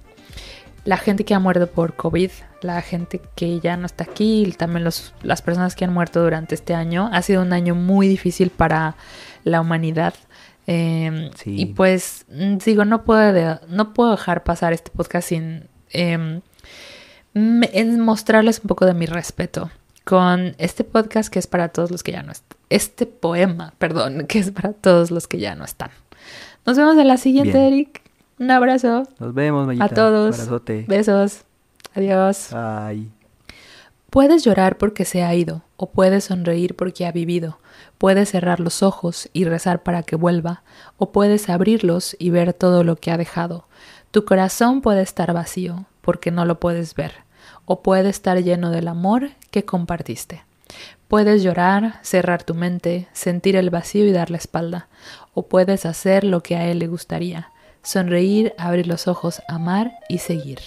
[0.84, 2.30] la gente que ha muerto por COVID,
[2.62, 6.22] la gente que ya no está aquí, y también los, las personas que han muerto
[6.22, 7.10] durante este año.
[7.12, 8.94] Ha sido un año muy difícil para
[9.42, 10.14] la humanidad.
[10.66, 11.60] Eh, Sí.
[11.60, 16.40] Y pues mm, digo, no puedo, de- no puedo dejar pasar este podcast sin em,
[17.34, 19.70] en mostrarles un poco de mi respeto
[20.04, 22.58] con este podcast que es para todos los que ya no están.
[22.70, 25.90] Este poema, perdón, que es para todos los que ya no están.
[26.66, 27.72] Nos vemos en la siguiente, Bien.
[27.72, 28.02] Eric.
[28.38, 29.04] Un abrazo.
[29.18, 29.84] Nos vemos, Mayita.
[29.84, 30.34] A todos.
[30.40, 30.84] Abrazote.
[30.88, 31.42] Besos.
[31.94, 32.48] Adiós.
[32.52, 33.08] Bye.
[34.10, 37.58] Puedes llorar porque se ha ido, o puedes sonreír porque ha vivido.
[37.98, 40.62] Puedes cerrar los ojos y rezar para que vuelva,
[40.96, 43.66] o puedes abrirlos y ver todo lo que ha dejado.
[44.10, 47.12] Tu corazón puede estar vacío porque no lo puedes ver,
[47.64, 50.44] o puede estar lleno del amor que compartiste.
[51.08, 54.88] Puedes llorar, cerrar tu mente, sentir el vacío y dar la espalda,
[55.32, 57.50] o puedes hacer lo que a él le gustaría,
[57.82, 60.60] sonreír, abrir los ojos, amar y seguir.